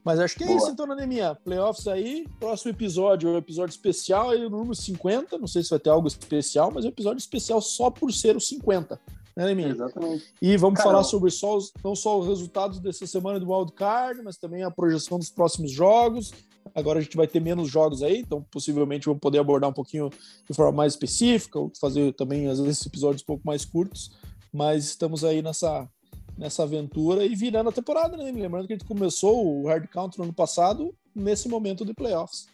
[0.03, 0.59] Mas acho que é Boa.
[0.59, 1.35] isso, então, Anemia.
[1.45, 5.39] Playoffs aí, próximo episódio, é um episódio especial, aí, o número 50.
[5.39, 8.35] Não sei se vai ter algo especial, mas é um episódio especial só por ser
[8.35, 8.99] o 50
[9.37, 9.69] né, Leminha?
[9.69, 10.33] Exatamente.
[10.41, 10.95] E vamos Caramba.
[10.95, 14.63] falar sobre só os, não só os resultados dessa semana do Wild Card, mas também
[14.63, 16.33] a projeção dos próximos jogos.
[16.75, 20.11] Agora a gente vai ter menos jogos aí, então possivelmente vamos poder abordar um pouquinho
[20.49, 24.13] de forma mais específica, ou fazer também, às vezes, episódios um pouco mais curtos.
[24.53, 25.89] Mas estamos aí nessa,
[26.37, 28.31] nessa aventura e virando a temporada, né?
[28.31, 32.47] Lembrando que a gente começou o Hard Count no ano passado, nesse momento de playoffs.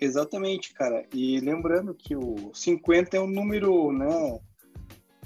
[0.00, 1.06] Exatamente, cara.
[1.14, 4.40] E lembrando que o 50 é um número, né?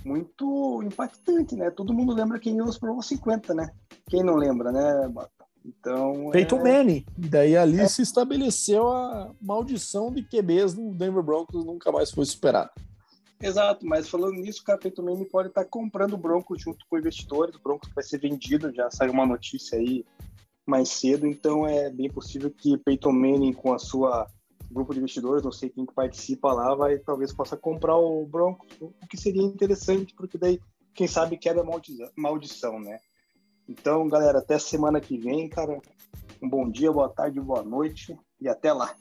[0.06, 1.70] Muito impactante, né?
[1.70, 3.70] Todo mundo lembra quem ganhou os Pro 50, né?
[4.08, 5.12] Quem não lembra, né,
[5.64, 6.30] Então.
[6.30, 6.62] Feito é...
[6.62, 7.06] Manny.
[7.18, 7.88] Daí ali é...
[7.88, 12.70] se estabeleceu a maldição de QBs no Denver Broncos nunca mais foi superada.
[13.42, 17.54] Exato, mas falando nisso, cara, Peyton Manning pode estar comprando o Broncos junto com investidores,
[17.54, 20.06] o Broncos vai ser vendido, já saiu uma notícia aí
[20.66, 24.26] mais cedo, então é bem possível que Peyton Manning, com a sua
[24.70, 28.68] grupo de investidores, não sei quem que participa lá, vai talvez possa comprar o Broncos,
[28.80, 30.60] o que seria interessante, porque daí,
[30.94, 32.98] quem sabe, quebra maldição, maldição, né?
[33.68, 35.80] Então, galera, até semana que vem, cara.
[36.40, 38.94] Um bom dia, boa tarde, boa noite e até lá.